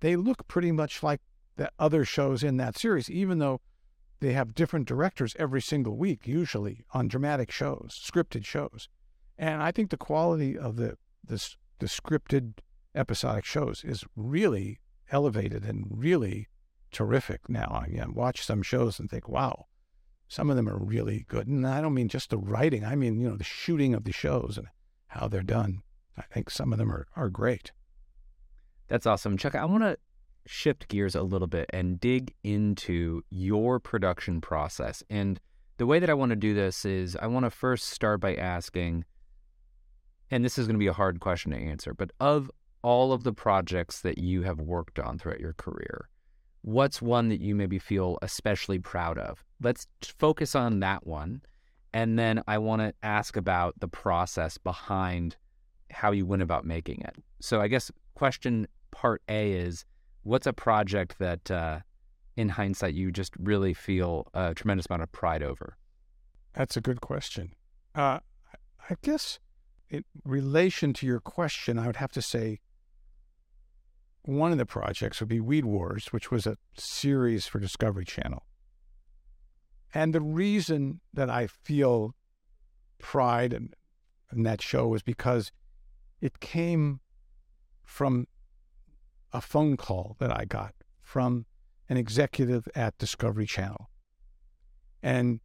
they 0.00 0.16
look 0.16 0.46
pretty 0.48 0.72
much 0.72 1.02
like 1.02 1.20
the 1.56 1.70
other 1.78 2.04
shows 2.04 2.42
in 2.42 2.56
that 2.58 2.76
series, 2.76 3.10
even 3.10 3.38
though 3.38 3.60
they 4.20 4.32
have 4.32 4.54
different 4.54 4.86
directors 4.86 5.36
every 5.38 5.60
single 5.60 5.96
week, 5.96 6.26
usually 6.26 6.84
on 6.92 7.08
dramatic 7.08 7.50
shows, 7.50 8.00
scripted 8.02 8.44
shows. 8.44 8.88
And 9.38 9.62
I 9.62 9.70
think 9.70 9.90
the 9.90 9.96
quality 9.96 10.56
of 10.56 10.76
the 10.76 10.96
the, 11.24 11.44
the 11.80 11.86
scripted 11.86 12.54
episodic 12.94 13.44
shows 13.44 13.82
is 13.84 14.04
really 14.14 14.80
elevated 15.10 15.64
and 15.64 15.86
really 15.90 16.48
terrific 16.92 17.48
now. 17.48 17.82
I 17.84 17.88
mean, 17.88 18.14
watch 18.14 18.44
some 18.44 18.62
shows 18.62 18.98
and 18.98 19.10
think, 19.10 19.28
wow, 19.28 19.66
some 20.28 20.50
of 20.50 20.56
them 20.56 20.68
are 20.68 20.78
really 20.78 21.24
good. 21.28 21.46
And 21.46 21.66
I 21.66 21.80
don't 21.80 21.94
mean 21.94 22.08
just 22.08 22.30
the 22.30 22.38
writing, 22.38 22.84
I 22.84 22.94
mean, 22.94 23.20
you 23.20 23.28
know, 23.28 23.36
the 23.36 23.44
shooting 23.44 23.94
of 23.94 24.04
the 24.04 24.12
shows 24.12 24.56
and 24.56 24.68
how 25.08 25.28
they're 25.28 25.42
done. 25.42 25.82
I 26.16 26.22
think 26.22 26.50
some 26.50 26.72
of 26.72 26.78
them 26.78 26.90
are, 26.90 27.06
are 27.16 27.28
great. 27.28 27.72
That's 28.88 29.06
awesome. 29.06 29.36
Chuck, 29.36 29.54
I 29.54 29.64
want 29.64 29.82
to 29.82 29.98
shift 30.46 30.88
gears 30.88 31.14
a 31.14 31.22
little 31.22 31.48
bit 31.48 31.66
and 31.70 32.00
dig 32.00 32.32
into 32.44 33.22
your 33.30 33.80
production 33.80 34.40
process. 34.40 35.02
And 35.10 35.40
the 35.78 35.86
way 35.86 35.98
that 35.98 36.10
I 36.10 36.14
want 36.14 36.30
to 36.30 36.36
do 36.36 36.54
this 36.54 36.84
is 36.84 37.16
I 37.16 37.26
want 37.26 37.44
to 37.44 37.50
first 37.50 37.88
start 37.88 38.20
by 38.20 38.34
asking, 38.34 39.04
and 40.30 40.44
this 40.44 40.58
is 40.58 40.66
going 40.66 40.76
to 40.76 40.78
be 40.78 40.86
a 40.86 40.92
hard 40.92 41.20
question 41.20 41.50
to 41.52 41.58
answer, 41.58 41.92
but 41.92 42.10
of 42.20 42.50
all 42.82 43.12
of 43.12 43.24
the 43.24 43.32
projects 43.32 44.00
that 44.00 44.18
you 44.18 44.42
have 44.42 44.60
worked 44.60 44.98
on 44.98 45.18
throughout 45.18 45.40
your 45.40 45.54
career, 45.54 46.08
what's 46.62 47.02
one 47.02 47.28
that 47.28 47.40
you 47.40 47.54
maybe 47.54 47.78
feel 47.78 48.18
especially 48.22 48.78
proud 48.78 49.18
of? 49.18 49.44
Let's 49.60 49.86
focus 50.18 50.54
on 50.54 50.80
that 50.80 51.06
one. 51.06 51.42
And 51.96 52.18
then 52.18 52.42
I 52.46 52.58
want 52.58 52.82
to 52.82 52.92
ask 53.02 53.38
about 53.38 53.80
the 53.80 53.88
process 53.88 54.58
behind 54.58 55.36
how 55.90 56.12
you 56.12 56.26
went 56.26 56.42
about 56.42 56.66
making 56.66 57.00
it. 57.00 57.16
So 57.40 57.62
I 57.62 57.68
guess 57.68 57.90
question 58.14 58.68
part 58.90 59.22
A 59.30 59.52
is 59.52 59.86
what's 60.22 60.46
a 60.46 60.52
project 60.52 61.18
that 61.20 61.50
uh, 61.50 61.78
in 62.36 62.50
hindsight 62.50 62.92
you 62.92 63.10
just 63.10 63.32
really 63.38 63.72
feel 63.72 64.26
a 64.34 64.52
tremendous 64.52 64.84
amount 64.90 65.04
of 65.04 65.12
pride 65.12 65.42
over? 65.42 65.78
That's 66.52 66.76
a 66.76 66.82
good 66.82 67.00
question. 67.00 67.52
Uh, 67.94 68.18
I 68.90 68.96
guess 69.00 69.38
in 69.88 70.04
relation 70.22 70.92
to 70.92 71.06
your 71.06 71.20
question, 71.20 71.78
I 71.78 71.86
would 71.86 71.96
have 71.96 72.12
to 72.12 72.20
say 72.20 72.60
one 74.24 74.52
of 74.52 74.58
the 74.58 74.66
projects 74.66 75.20
would 75.20 75.30
be 75.30 75.40
Weed 75.40 75.64
Wars, 75.64 76.08
which 76.08 76.30
was 76.30 76.46
a 76.46 76.58
series 76.76 77.46
for 77.46 77.58
Discovery 77.58 78.04
Channel. 78.04 78.45
And 79.96 80.14
the 80.14 80.20
reason 80.20 81.00
that 81.14 81.30
I 81.30 81.46
feel 81.46 82.14
pride 82.98 83.54
in, 83.54 83.72
in 84.30 84.42
that 84.42 84.60
show 84.60 84.92
is 84.92 85.02
because 85.02 85.52
it 86.20 86.38
came 86.38 87.00
from 87.82 88.26
a 89.32 89.40
phone 89.40 89.78
call 89.78 90.14
that 90.18 90.30
I 90.30 90.44
got 90.44 90.74
from 91.00 91.46
an 91.88 91.96
executive 91.96 92.68
at 92.74 92.98
Discovery 92.98 93.46
Channel. 93.46 93.88
And 95.02 95.40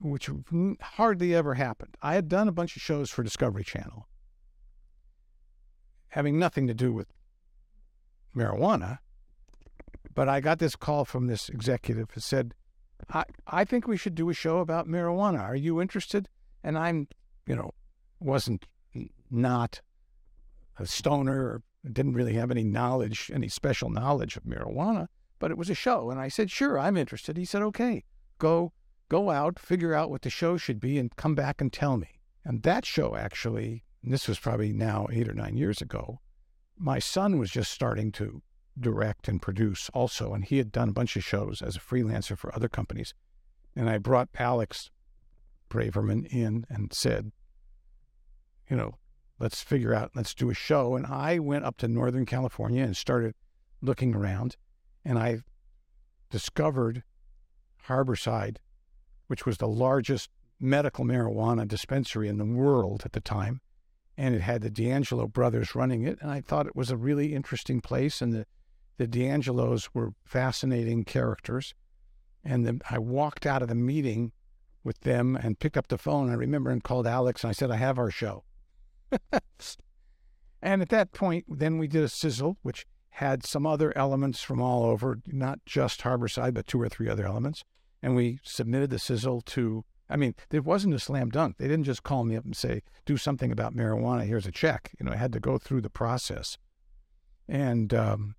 which 0.00 0.30
hardly 0.80 1.34
ever 1.34 1.52
happened. 1.52 1.94
I 2.00 2.14
had 2.14 2.30
done 2.30 2.48
a 2.48 2.52
bunch 2.52 2.74
of 2.74 2.80
shows 2.80 3.10
for 3.10 3.22
Discovery 3.22 3.64
Channel, 3.64 4.08
having 6.08 6.38
nothing 6.38 6.66
to 6.68 6.74
do 6.74 6.90
with 6.90 7.08
marijuana, 8.34 9.00
but 10.14 10.26
I 10.26 10.40
got 10.40 10.58
this 10.58 10.74
call 10.74 11.04
from 11.04 11.26
this 11.26 11.50
executive 11.50 12.12
who 12.12 12.20
said, 12.20 12.54
I, 13.10 13.24
I 13.46 13.64
think 13.64 13.86
we 13.86 13.96
should 13.96 14.14
do 14.14 14.30
a 14.30 14.34
show 14.34 14.58
about 14.58 14.88
marijuana. 14.88 15.40
Are 15.40 15.56
you 15.56 15.80
interested? 15.80 16.28
And 16.62 16.78
I'm, 16.78 17.08
you 17.46 17.56
know, 17.56 17.72
wasn't 18.20 18.66
not 19.30 19.80
a 20.78 20.86
stoner 20.86 21.62
didn't 21.90 22.14
really 22.14 22.34
have 22.34 22.50
any 22.50 22.62
knowledge, 22.62 23.30
any 23.34 23.48
special 23.48 23.90
knowledge 23.90 24.36
of 24.36 24.44
marijuana, 24.44 25.08
but 25.38 25.50
it 25.50 25.58
was 25.58 25.70
a 25.70 25.74
show. 25.74 26.10
And 26.10 26.20
I 26.20 26.28
said, 26.28 26.50
sure, 26.50 26.78
I'm 26.78 26.96
interested. 26.96 27.36
He 27.36 27.44
said, 27.44 27.62
okay, 27.62 28.04
go 28.38 28.72
go 29.08 29.30
out, 29.30 29.58
figure 29.58 29.92
out 29.92 30.08
what 30.08 30.22
the 30.22 30.30
show 30.30 30.56
should 30.56 30.80
be, 30.80 30.98
and 30.98 31.14
come 31.16 31.34
back 31.34 31.60
and 31.60 31.70
tell 31.70 31.98
me. 31.98 32.08
And 32.44 32.62
that 32.62 32.86
show 32.86 33.14
actually, 33.14 33.84
this 34.02 34.26
was 34.26 34.38
probably 34.38 34.72
now 34.72 35.06
eight 35.12 35.28
or 35.28 35.34
nine 35.34 35.56
years 35.56 35.82
ago, 35.82 36.20
my 36.78 36.98
son 36.98 37.38
was 37.38 37.50
just 37.50 37.70
starting 37.70 38.10
to 38.12 38.42
direct 38.78 39.28
and 39.28 39.40
produce 39.40 39.90
also, 39.94 40.34
and 40.34 40.44
he 40.44 40.58
had 40.58 40.72
done 40.72 40.88
a 40.88 40.92
bunch 40.92 41.16
of 41.16 41.24
shows 41.24 41.62
as 41.62 41.76
a 41.76 41.80
freelancer 41.80 42.36
for 42.36 42.54
other 42.54 42.68
companies. 42.68 43.14
And 43.76 43.88
I 43.88 43.98
brought 43.98 44.28
Alex 44.38 44.90
Braverman 45.70 46.26
in 46.26 46.66
and 46.68 46.92
said, 46.92 47.32
you 48.68 48.76
know, 48.76 48.96
let's 49.38 49.62
figure 49.62 49.94
out, 49.94 50.12
let's 50.14 50.34
do 50.34 50.50
a 50.50 50.54
show. 50.54 50.96
And 50.96 51.06
I 51.06 51.38
went 51.38 51.64
up 51.64 51.76
to 51.78 51.88
Northern 51.88 52.26
California 52.26 52.84
and 52.84 52.96
started 52.96 53.34
looking 53.80 54.14
around, 54.14 54.56
and 55.04 55.18
I 55.18 55.40
discovered 56.30 57.02
Harborside 57.88 58.58
which 59.32 59.46
was 59.46 59.56
the 59.56 59.66
largest 59.66 60.28
medical 60.60 61.06
marijuana 61.06 61.66
dispensary 61.66 62.28
in 62.28 62.36
the 62.36 62.44
world 62.44 63.00
at 63.06 63.12
the 63.12 63.20
time. 63.20 63.62
And 64.14 64.34
it 64.34 64.42
had 64.42 64.60
the 64.60 64.70
DeAngelo 64.70 65.32
brothers 65.32 65.74
running 65.74 66.02
it. 66.02 66.18
And 66.20 66.30
I 66.30 66.42
thought 66.42 66.66
it 66.66 66.76
was 66.76 66.90
a 66.90 66.98
really 66.98 67.34
interesting 67.34 67.80
place. 67.80 68.20
And 68.20 68.34
the, 68.34 68.46
the 68.98 69.06
DeAngelos 69.06 69.88
were 69.94 70.12
fascinating 70.24 71.04
characters. 71.04 71.74
And 72.44 72.66
then 72.66 72.80
I 72.90 72.98
walked 72.98 73.46
out 73.46 73.62
of 73.62 73.68
the 73.68 73.74
meeting 73.74 74.32
with 74.84 75.00
them 75.00 75.36
and 75.36 75.58
picked 75.58 75.76
up 75.76 75.88
the 75.88 75.98
phone. 75.98 76.30
I 76.30 76.34
remember 76.34 76.70
and 76.70 76.82
called 76.82 77.06
Alex 77.06 77.44
and 77.44 77.50
I 77.50 77.52
said, 77.52 77.70
I 77.70 77.76
have 77.76 77.98
our 77.98 78.10
show. 78.10 78.44
and 80.62 80.82
at 80.82 80.88
that 80.88 81.12
point, 81.12 81.44
then 81.48 81.78
we 81.78 81.86
did 81.86 82.02
a 82.02 82.08
sizzle, 82.08 82.56
which 82.62 82.84
had 83.10 83.44
some 83.44 83.66
other 83.66 83.96
elements 83.96 84.42
from 84.42 84.60
all 84.60 84.84
over, 84.84 85.18
not 85.26 85.60
just 85.66 86.00
Harborside, 86.00 86.54
but 86.54 86.66
two 86.66 86.80
or 86.80 86.88
three 86.88 87.08
other 87.08 87.26
elements 87.26 87.62
and 88.02 88.16
we 88.16 88.40
submitted 88.42 88.90
the 88.90 88.98
sizzle 88.98 89.40
to 89.42 89.84
I 90.10 90.16
mean, 90.16 90.34
it 90.50 90.64
wasn't 90.64 90.92
a 90.92 90.98
slam 90.98 91.30
dunk. 91.30 91.56
They 91.56 91.68
didn't 91.68 91.84
just 91.84 92.02
call 92.02 92.24
me 92.24 92.36
up 92.36 92.44
and 92.44 92.54
say, 92.54 92.82
do 93.06 93.16
something 93.16 93.50
about 93.50 93.74
marijuana. 93.74 94.26
Here's 94.26 94.46
a 94.46 94.52
check. 94.52 94.90
You 95.00 95.06
know, 95.06 95.12
I 95.12 95.16
had 95.16 95.32
to 95.32 95.40
go 95.40 95.56
through 95.56 95.80
the 95.80 95.88
process. 95.88 96.58
And, 97.48 97.94
um, 97.94 98.34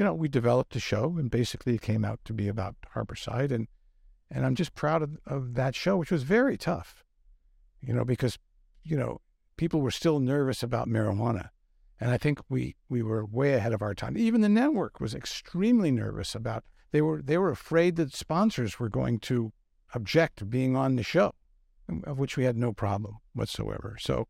you 0.00 0.04
know, 0.04 0.14
we 0.14 0.28
developed 0.28 0.74
a 0.74 0.80
show 0.80 1.16
and 1.18 1.30
basically 1.30 1.74
it 1.74 1.82
came 1.82 2.06
out 2.06 2.20
to 2.24 2.32
be 2.32 2.48
about 2.48 2.74
Harborside. 2.94 3.52
And, 3.52 3.68
and 4.30 4.46
I'm 4.46 4.54
just 4.54 4.74
proud 4.74 5.02
of, 5.02 5.18
of 5.26 5.52
that 5.56 5.74
show, 5.74 5.98
which 5.98 6.10
was 6.10 6.22
very 6.22 6.56
tough, 6.56 7.04
you 7.82 7.92
know, 7.92 8.02
because, 8.02 8.38
you 8.82 8.96
know, 8.96 9.20
people 9.58 9.82
were 9.82 9.90
still 9.90 10.18
nervous 10.18 10.62
about 10.62 10.88
marijuana. 10.88 11.50
And 12.00 12.10
I 12.10 12.16
think 12.16 12.40
we, 12.48 12.76
we 12.88 13.02
were 13.02 13.26
way 13.26 13.52
ahead 13.52 13.74
of 13.74 13.82
our 13.82 13.94
time. 13.94 14.16
Even 14.16 14.40
the 14.40 14.48
network 14.48 15.00
was 15.00 15.14
extremely 15.14 15.90
nervous 15.90 16.34
about 16.34 16.64
they 16.92 17.02
were 17.02 17.20
they 17.20 17.36
were 17.36 17.50
afraid 17.50 17.96
that 17.96 18.14
sponsors 18.14 18.80
were 18.80 18.88
going 18.88 19.18
to 19.18 19.52
object 19.94 20.38
to 20.38 20.46
being 20.46 20.76
on 20.76 20.96
the 20.96 21.02
show, 21.02 21.34
of 22.04 22.18
which 22.18 22.38
we 22.38 22.44
had 22.44 22.56
no 22.56 22.72
problem 22.72 23.18
whatsoever. 23.34 23.98
So, 24.00 24.28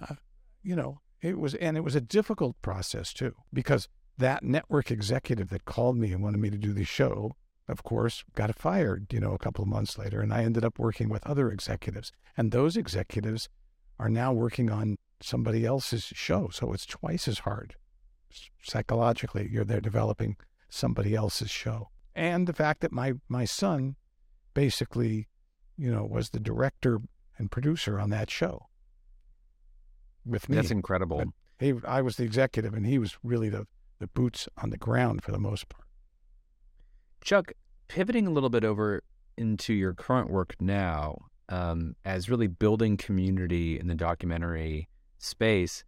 uh, 0.00 0.14
you 0.62 0.76
know, 0.76 1.00
it 1.20 1.40
was 1.40 1.56
and 1.56 1.76
it 1.76 1.82
was 1.82 1.96
a 1.96 2.00
difficult 2.00 2.54
process 2.62 3.12
too 3.12 3.34
because 3.52 3.88
that 4.18 4.42
network 4.42 4.90
executive 4.90 5.48
that 5.50 5.64
called 5.64 5.96
me 5.96 6.12
and 6.12 6.22
wanted 6.22 6.38
me 6.38 6.50
to 6.50 6.58
do 6.58 6.72
the 6.72 6.84
show, 6.84 7.36
of 7.68 7.82
course, 7.82 8.24
got 8.34 8.54
fired. 8.56 9.12
You 9.12 9.20
know, 9.20 9.32
a 9.32 9.38
couple 9.38 9.62
of 9.62 9.68
months 9.68 9.98
later, 9.98 10.20
and 10.20 10.32
I 10.32 10.42
ended 10.42 10.64
up 10.64 10.78
working 10.78 11.08
with 11.08 11.26
other 11.26 11.50
executives, 11.50 12.12
and 12.36 12.50
those 12.50 12.76
executives 12.76 13.48
are 13.98 14.08
now 14.08 14.32
working 14.32 14.70
on 14.70 14.98
somebody 15.20 15.64
else's 15.64 16.04
show, 16.04 16.48
so 16.52 16.72
it's 16.72 16.86
twice 16.86 17.26
as 17.26 17.40
hard 17.40 17.74
psychologically. 18.62 19.48
You're 19.50 19.64
there 19.64 19.80
developing 19.80 20.36
somebody 20.68 21.14
else's 21.14 21.50
show. 21.50 21.88
And 22.14 22.46
the 22.46 22.52
fact 22.52 22.80
that 22.80 22.92
my, 22.92 23.14
my 23.28 23.44
son 23.44 23.96
basically, 24.54 25.28
you 25.76 25.90
know, 25.90 26.04
was 26.04 26.30
the 26.30 26.40
director 26.40 27.00
and 27.38 27.50
producer 27.50 28.00
on 28.00 28.10
that 28.10 28.30
show 28.30 28.66
with 30.24 30.48
me. 30.48 30.56
That's 30.56 30.70
incredible. 30.70 31.22
he, 31.58 31.74
I 31.86 32.02
was 32.02 32.16
the 32.16 32.24
executive, 32.24 32.74
and 32.74 32.86
he 32.86 32.98
was 32.98 33.18
really 33.22 33.48
the, 33.48 33.66
the 33.98 34.06
boots 34.06 34.48
on 34.62 34.70
the 34.70 34.76
ground 34.76 35.22
for 35.22 35.32
the 35.32 35.38
most 35.38 35.68
part. 35.68 35.84
Chuck, 37.22 37.52
pivoting 37.88 38.26
a 38.26 38.30
little 38.30 38.50
bit 38.50 38.64
over 38.64 39.02
into 39.36 39.72
your 39.72 39.94
current 39.94 40.30
work 40.30 40.54
now, 40.60 41.18
um, 41.48 41.94
as 42.04 42.28
really 42.28 42.46
building 42.46 42.96
community 42.96 43.78
in 43.78 43.86
the 43.86 43.94
documentary 43.94 44.88
space, 45.18 45.84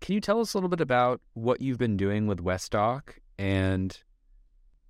can 0.00 0.14
you 0.14 0.20
tell 0.20 0.40
us 0.40 0.54
a 0.54 0.56
little 0.56 0.68
bit 0.68 0.80
about 0.80 1.20
what 1.34 1.60
you've 1.60 1.78
been 1.78 1.96
doing 1.96 2.26
with 2.26 2.44
Westdoc 2.44 3.18
and 3.38 3.98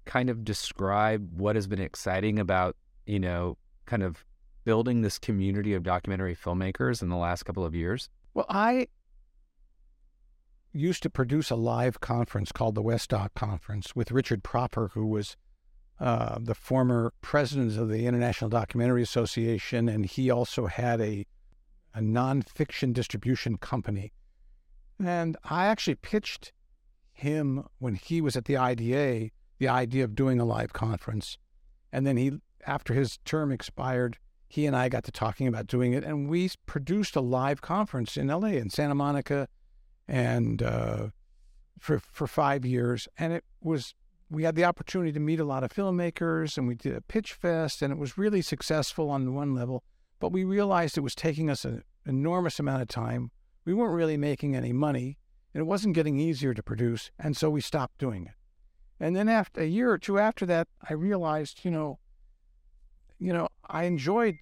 kind 0.04 0.28
of 0.28 0.44
describe 0.44 1.40
what 1.40 1.54
has 1.56 1.66
been 1.66 1.80
exciting 1.80 2.38
about, 2.38 2.76
you 3.06 3.20
know, 3.20 3.56
kind 3.86 4.02
of 4.02 4.24
building 4.64 5.02
this 5.02 5.18
community 5.18 5.74
of 5.74 5.82
documentary 5.82 6.34
filmmakers 6.34 7.02
in 7.02 7.08
the 7.08 7.16
last 7.16 7.44
couple 7.44 7.64
of 7.64 7.74
years? 7.74 8.08
Well, 8.34 8.46
I 8.48 8.88
used 10.74 11.02
to 11.04 11.10
produce 11.10 11.50
a 11.50 11.56
live 11.56 12.00
conference 12.00 12.52
called 12.52 12.74
the 12.74 12.82
Westdoc 12.82 13.34
Conference 13.34 13.94
with 13.94 14.10
Richard 14.10 14.42
Propper, 14.42 14.90
who 14.92 15.06
was 15.06 15.36
uh, 16.00 16.38
the 16.40 16.54
former 16.54 17.12
president 17.20 17.78
of 17.78 17.88
the 17.88 18.06
International 18.06 18.50
Documentary 18.50 19.02
Association, 19.02 19.88
and 19.88 20.04
he 20.04 20.30
also 20.30 20.66
had 20.66 21.00
a 21.00 21.26
a 21.94 22.00
nonfiction 22.00 22.92
distribution 22.92 23.56
company. 23.56 24.12
And 25.02 25.36
I 25.44 25.66
actually 25.66 25.94
pitched 25.94 26.52
him 27.12 27.64
when 27.78 27.94
he 27.94 28.20
was 28.20 28.36
at 28.36 28.46
the 28.46 28.56
IDA 28.56 29.30
the 29.58 29.68
idea 29.68 30.02
of 30.02 30.16
doing 30.16 30.40
a 30.40 30.44
live 30.44 30.72
conference. 30.72 31.38
And 31.92 32.04
then 32.04 32.16
he, 32.16 32.32
after 32.66 32.92
his 32.92 33.18
term 33.24 33.52
expired, 33.52 34.18
he 34.48 34.66
and 34.66 34.74
I 34.74 34.88
got 34.88 35.04
to 35.04 35.12
talking 35.12 35.46
about 35.46 35.68
doing 35.68 35.92
it, 35.92 36.04
and 36.04 36.28
we 36.28 36.50
produced 36.66 37.16
a 37.16 37.20
live 37.20 37.60
conference 37.60 38.16
in 38.16 38.26
LA 38.26 38.48
in 38.48 38.70
Santa 38.70 38.94
Monica 38.94 39.48
and 40.08 40.62
uh, 40.62 41.08
for 41.78 41.98
for 41.98 42.26
five 42.26 42.64
years, 42.64 43.08
and 43.18 43.32
it 43.32 43.44
was 43.60 43.94
we 44.30 44.44
had 44.44 44.54
the 44.54 44.64
opportunity 44.64 45.12
to 45.12 45.20
meet 45.20 45.40
a 45.40 45.44
lot 45.44 45.64
of 45.64 45.72
filmmakers, 45.72 46.56
and 46.56 46.66
we 46.66 46.74
did 46.74 46.94
a 46.94 47.00
pitch 47.00 47.32
fest, 47.32 47.82
and 47.82 47.92
it 47.92 47.98
was 47.98 48.18
really 48.18 48.42
successful 48.42 49.10
on 49.10 49.34
one 49.34 49.54
level. 49.54 49.84
But 50.18 50.32
we 50.32 50.44
realized 50.44 50.96
it 50.96 51.02
was 51.02 51.14
taking 51.14 51.50
us 51.50 51.64
an 51.64 51.82
enormous 52.06 52.58
amount 52.58 52.82
of 52.82 52.88
time. 52.88 53.30
We 53.64 53.74
weren't 53.74 53.94
really 53.94 54.16
making 54.16 54.56
any 54.56 54.72
money, 54.72 55.18
and 55.52 55.60
it 55.60 55.66
wasn't 55.66 55.94
getting 55.94 56.18
easier 56.18 56.54
to 56.54 56.62
produce, 56.62 57.10
and 57.18 57.36
so 57.36 57.50
we 57.50 57.60
stopped 57.60 57.98
doing 57.98 58.26
it. 58.26 58.34
And 59.00 59.14
then 59.14 59.28
after 59.28 59.60
a 59.60 59.66
year 59.66 59.90
or 59.90 59.98
two 59.98 60.18
after 60.18 60.46
that, 60.46 60.68
I 60.88 60.94
realized, 60.94 61.64
you 61.64 61.70
know, 61.70 61.98
you 63.18 63.32
know, 63.32 63.48
I 63.68 63.84
enjoyed 63.84 64.36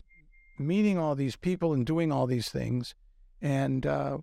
meeting 0.59 0.99
all 0.99 1.15
these 1.15 1.37
people 1.37 1.73
and 1.73 1.87
doing 1.87 2.13
all 2.13 2.27
these 2.27 2.49
things, 2.49 2.95
and 3.41 3.87
uh, 3.87 4.19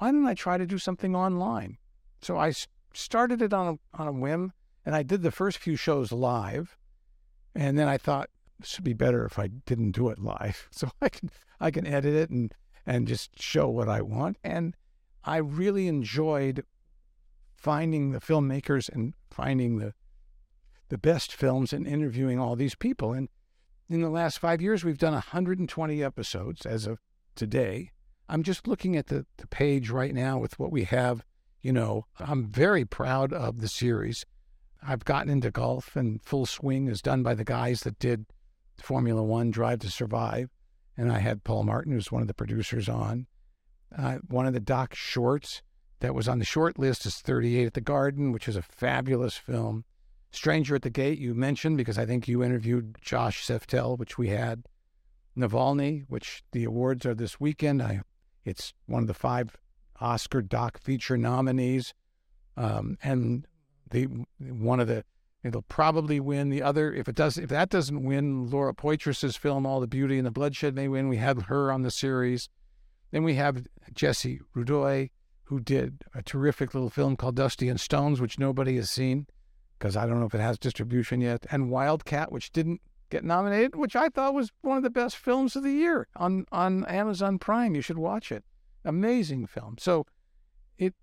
why 0.00 0.08
didn't 0.10 0.26
I 0.26 0.34
try 0.34 0.56
to 0.56 0.66
do 0.66 0.78
something 0.78 1.14
online? 1.14 1.76
So 2.22 2.38
I 2.38 2.54
started 2.94 3.42
it 3.42 3.52
on 3.52 3.78
a, 3.94 4.00
on 4.00 4.08
a 4.08 4.12
whim, 4.12 4.54
and 4.86 4.94
I 4.94 5.02
did 5.02 5.20
the 5.20 5.30
first 5.30 5.58
few 5.58 5.76
shows 5.76 6.10
live, 6.10 6.78
and 7.54 7.78
then 7.78 7.86
I 7.86 7.98
thought 7.98 8.30
this 8.58 8.78
would 8.78 8.84
be 8.84 8.94
better 8.94 9.26
if 9.26 9.38
I 9.38 9.48
didn't 9.48 9.90
do 9.90 10.08
it 10.08 10.18
live, 10.18 10.68
so 10.70 10.90
I 11.02 11.10
can 11.10 11.30
I 11.60 11.70
can 11.70 11.86
edit 11.86 12.14
it 12.14 12.30
and 12.30 12.54
and 12.86 13.06
just 13.06 13.40
show 13.42 13.68
what 13.68 13.90
I 13.90 14.00
want. 14.00 14.38
And 14.42 14.74
I 15.22 15.36
really 15.36 15.86
enjoyed 15.86 16.64
finding 17.54 18.12
the 18.12 18.20
filmmakers 18.20 18.88
and 18.88 19.12
finding 19.30 19.76
the 19.76 19.92
the 20.88 20.96
best 20.96 21.34
films 21.34 21.74
and 21.74 21.86
interviewing 21.86 22.40
all 22.40 22.56
these 22.56 22.74
people. 22.74 23.12
And 23.12 23.28
in 23.90 24.00
the 24.00 24.08
last 24.08 24.38
five 24.38 24.62
years, 24.62 24.82
we've 24.82 24.96
done 24.96 25.12
120 25.12 26.02
episodes 26.02 26.64
as 26.64 26.86
of 26.86 27.00
today. 27.34 27.90
I'm 28.30 28.44
just 28.44 28.68
looking 28.68 28.96
at 28.96 29.08
the, 29.08 29.26
the 29.38 29.48
page 29.48 29.90
right 29.90 30.14
now 30.14 30.38
with 30.38 30.56
what 30.56 30.70
we 30.70 30.84
have. 30.84 31.24
You 31.62 31.72
know, 31.72 32.06
I'm 32.20 32.46
very 32.46 32.84
proud 32.84 33.32
of 33.32 33.60
the 33.60 33.66
series. 33.66 34.24
I've 34.80 35.04
gotten 35.04 35.28
into 35.30 35.50
golf, 35.50 35.96
and 35.96 36.22
Full 36.22 36.46
Swing 36.46 36.86
is 36.86 37.02
done 37.02 37.24
by 37.24 37.34
the 37.34 37.44
guys 37.44 37.80
that 37.80 37.98
did 37.98 38.26
Formula 38.80 39.20
One 39.22 39.50
Drive 39.50 39.80
to 39.80 39.90
Survive. 39.90 40.48
And 40.96 41.12
I 41.12 41.18
had 41.18 41.42
Paul 41.42 41.64
Martin, 41.64 41.92
who's 41.92 42.12
one 42.12 42.22
of 42.22 42.28
the 42.28 42.34
producers, 42.34 42.88
on. 42.88 43.26
Uh, 43.96 44.18
one 44.28 44.46
of 44.46 44.52
the 44.52 44.60
doc 44.60 44.94
shorts 44.94 45.60
that 45.98 46.14
was 46.14 46.28
on 46.28 46.38
the 46.38 46.44
short 46.44 46.78
list 46.78 47.04
is 47.06 47.16
38 47.16 47.66
at 47.66 47.74
the 47.74 47.80
Garden, 47.80 48.30
which 48.30 48.46
is 48.46 48.54
a 48.54 48.62
fabulous 48.62 49.36
film. 49.36 49.84
Stranger 50.30 50.76
at 50.76 50.82
the 50.82 50.90
Gate, 50.90 51.18
you 51.18 51.34
mentioned 51.34 51.76
because 51.76 51.98
I 51.98 52.06
think 52.06 52.28
you 52.28 52.44
interviewed 52.44 52.96
Josh 53.02 53.44
Seftel, 53.44 53.98
which 53.98 54.16
we 54.16 54.28
had. 54.28 54.62
Navalny, 55.36 56.04
which 56.08 56.44
the 56.52 56.64
awards 56.64 57.04
are 57.04 57.14
this 57.14 57.40
weekend. 57.40 57.82
I, 57.82 58.02
it's 58.44 58.72
one 58.86 59.02
of 59.02 59.08
the 59.08 59.14
five 59.14 59.56
Oscar 60.00 60.42
doc 60.42 60.78
feature 60.78 61.16
nominees, 61.16 61.94
um, 62.56 62.96
and 63.02 63.46
the 63.90 64.08
one 64.38 64.80
of 64.80 64.88
the 64.88 65.04
it'll 65.42 65.62
probably 65.62 66.20
win. 66.20 66.50
The 66.50 66.62
other, 66.62 66.92
if 66.92 67.08
it 67.08 67.14
does, 67.14 67.38
if 67.38 67.48
that 67.50 67.70
doesn't 67.70 68.04
win, 68.04 68.50
Laura 68.50 68.74
Poitras's 68.74 69.36
film 69.36 69.66
All 69.66 69.80
the 69.80 69.86
Beauty 69.86 70.18
and 70.18 70.26
the 70.26 70.30
Bloodshed 70.30 70.74
may 70.74 70.88
win. 70.88 71.08
We 71.08 71.16
had 71.16 71.42
her 71.42 71.72
on 71.72 71.82
the 71.82 71.90
series. 71.90 72.48
Then 73.10 73.24
we 73.24 73.34
have 73.34 73.66
Jesse 73.92 74.40
Rudoy, 74.54 75.10
who 75.44 75.60
did 75.60 76.04
a 76.14 76.22
terrific 76.22 76.74
little 76.74 76.90
film 76.90 77.16
called 77.16 77.36
Dusty 77.36 77.68
and 77.68 77.80
Stones, 77.80 78.20
which 78.20 78.38
nobody 78.38 78.76
has 78.76 78.90
seen 78.90 79.26
because 79.80 79.96
I 79.96 80.06
don't 80.06 80.20
know 80.20 80.26
if 80.26 80.34
it 80.34 80.40
has 80.42 80.58
distribution 80.58 81.22
yet, 81.22 81.46
and 81.50 81.70
Wildcat, 81.70 82.30
which 82.30 82.52
didn't 82.52 82.82
get 83.10 83.24
nominated, 83.24 83.74
which 83.74 83.96
I 83.96 84.08
thought 84.08 84.34
was 84.34 84.52
one 84.62 84.76
of 84.76 84.82
the 84.82 84.90
best 84.90 85.16
films 85.16 85.56
of 85.56 85.62
the 85.62 85.72
year 85.72 86.08
on 86.16 86.46
on 86.50 86.84
Amazon 86.86 87.38
Prime. 87.38 87.74
You 87.74 87.82
should 87.82 87.98
watch 87.98 88.32
it. 88.32 88.44
Amazing 88.84 89.46
film. 89.46 89.76
So 89.78 90.06
it 90.78 90.94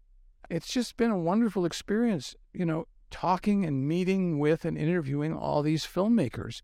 it's 0.49 0.71
just 0.71 0.97
been 0.97 1.11
a 1.11 1.19
wonderful 1.19 1.65
experience, 1.65 2.35
you 2.53 2.65
know, 2.65 2.87
talking 3.11 3.65
and 3.65 3.87
meeting 3.87 4.39
with 4.39 4.65
and 4.65 4.77
interviewing 4.77 5.33
all 5.33 5.61
these 5.61 5.85
filmmakers. 5.85 6.61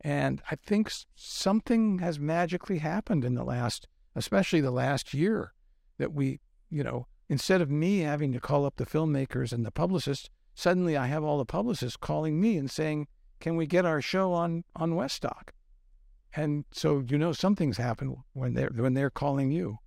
And 0.00 0.42
I 0.50 0.56
think 0.56 0.90
something 1.14 1.98
has 1.98 2.18
magically 2.18 2.78
happened 2.78 3.24
in 3.24 3.34
the 3.34 3.44
last, 3.44 3.88
especially 4.14 4.60
the 4.60 4.70
last 4.70 5.14
year, 5.14 5.52
that 5.98 6.12
we, 6.12 6.40
you 6.70 6.84
know, 6.84 7.06
instead 7.28 7.60
of 7.60 7.70
me 7.70 8.00
having 8.00 8.32
to 8.32 8.40
call 8.40 8.64
up 8.64 8.76
the 8.76 8.86
filmmakers 8.86 9.52
and 9.52 9.64
the 9.64 9.70
publicists, 9.70 10.28
suddenly 10.54 10.96
I 10.96 11.06
have 11.06 11.24
all 11.24 11.38
the 11.38 11.44
publicists 11.44 11.96
calling 11.96 12.40
me 12.40 12.56
and 12.56 12.70
saying, 12.70 13.08
"Can 13.40 13.56
we 13.56 13.66
get 13.66 13.84
our 13.84 14.00
show 14.00 14.32
on 14.32 14.64
on 14.74 14.92
Westdoc?" 14.92 15.50
And 16.34 16.64
so 16.70 17.02
you 17.08 17.18
know 17.18 17.32
something's 17.32 17.78
happened 17.78 18.16
when 18.32 18.54
they're 18.54 18.70
when 18.74 18.94
they're 18.94 19.10
calling 19.10 19.50
you. 19.50 19.78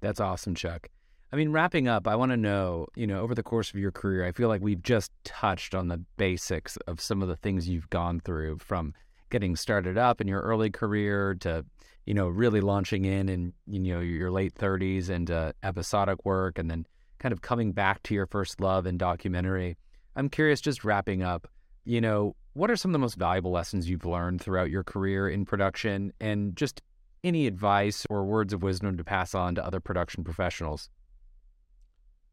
That's 0.00 0.20
awesome, 0.20 0.54
Chuck. 0.54 0.88
I 1.30 1.36
mean, 1.36 1.52
wrapping 1.52 1.88
up, 1.88 2.08
I 2.08 2.16
want 2.16 2.32
to 2.32 2.38
know, 2.38 2.86
you 2.96 3.06
know, 3.06 3.20
over 3.20 3.34
the 3.34 3.42
course 3.42 3.68
of 3.68 3.76
your 3.76 3.92
career, 3.92 4.24
I 4.24 4.32
feel 4.32 4.48
like 4.48 4.62
we've 4.62 4.82
just 4.82 5.12
touched 5.24 5.74
on 5.74 5.88
the 5.88 6.02
basics 6.16 6.78
of 6.86 7.02
some 7.02 7.20
of 7.20 7.28
the 7.28 7.36
things 7.36 7.68
you've 7.68 7.90
gone 7.90 8.20
through 8.20 8.58
from 8.60 8.94
getting 9.28 9.54
started 9.54 9.98
up 9.98 10.22
in 10.22 10.28
your 10.28 10.40
early 10.40 10.70
career 10.70 11.34
to, 11.40 11.66
you 12.06 12.14
know, 12.14 12.28
really 12.28 12.62
launching 12.62 13.04
in 13.04 13.28
in, 13.28 13.52
you 13.66 13.78
know, 13.78 14.00
your 14.00 14.30
late 14.30 14.54
30s 14.54 15.10
into 15.10 15.52
episodic 15.62 16.24
work 16.24 16.58
and 16.58 16.70
then 16.70 16.86
kind 17.18 17.32
of 17.32 17.42
coming 17.42 17.72
back 17.72 18.02
to 18.04 18.14
your 18.14 18.26
first 18.26 18.58
love 18.58 18.86
in 18.86 18.96
documentary. 18.96 19.76
I'm 20.16 20.30
curious, 20.30 20.62
just 20.62 20.82
wrapping 20.82 21.22
up, 21.22 21.46
you 21.88 22.02
know, 22.02 22.36
what 22.52 22.70
are 22.70 22.76
some 22.76 22.90
of 22.90 22.92
the 22.92 22.98
most 22.98 23.16
valuable 23.16 23.50
lessons 23.50 23.88
you've 23.88 24.04
learned 24.04 24.42
throughout 24.42 24.68
your 24.68 24.84
career 24.84 25.26
in 25.26 25.46
production 25.46 26.12
and 26.20 26.54
just 26.54 26.82
any 27.24 27.46
advice 27.46 28.06
or 28.10 28.24
words 28.24 28.52
of 28.52 28.62
wisdom 28.62 28.98
to 28.98 29.04
pass 29.04 29.34
on 29.34 29.54
to 29.54 29.64
other 29.64 29.80
production 29.80 30.22
professionals? 30.22 30.90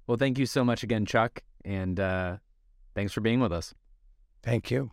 Well, 0.06 0.18
thank 0.18 0.38
you 0.38 0.46
so 0.46 0.64
much 0.64 0.84
again, 0.84 1.06
Chuck, 1.06 1.42
and 1.66 2.00
uh, 2.00 2.38
thanks 2.96 3.14
for 3.14 3.22
being 3.22 3.40
with 3.40 3.52
us. 3.52 3.74
Thank 4.44 4.72
you. 4.72 4.92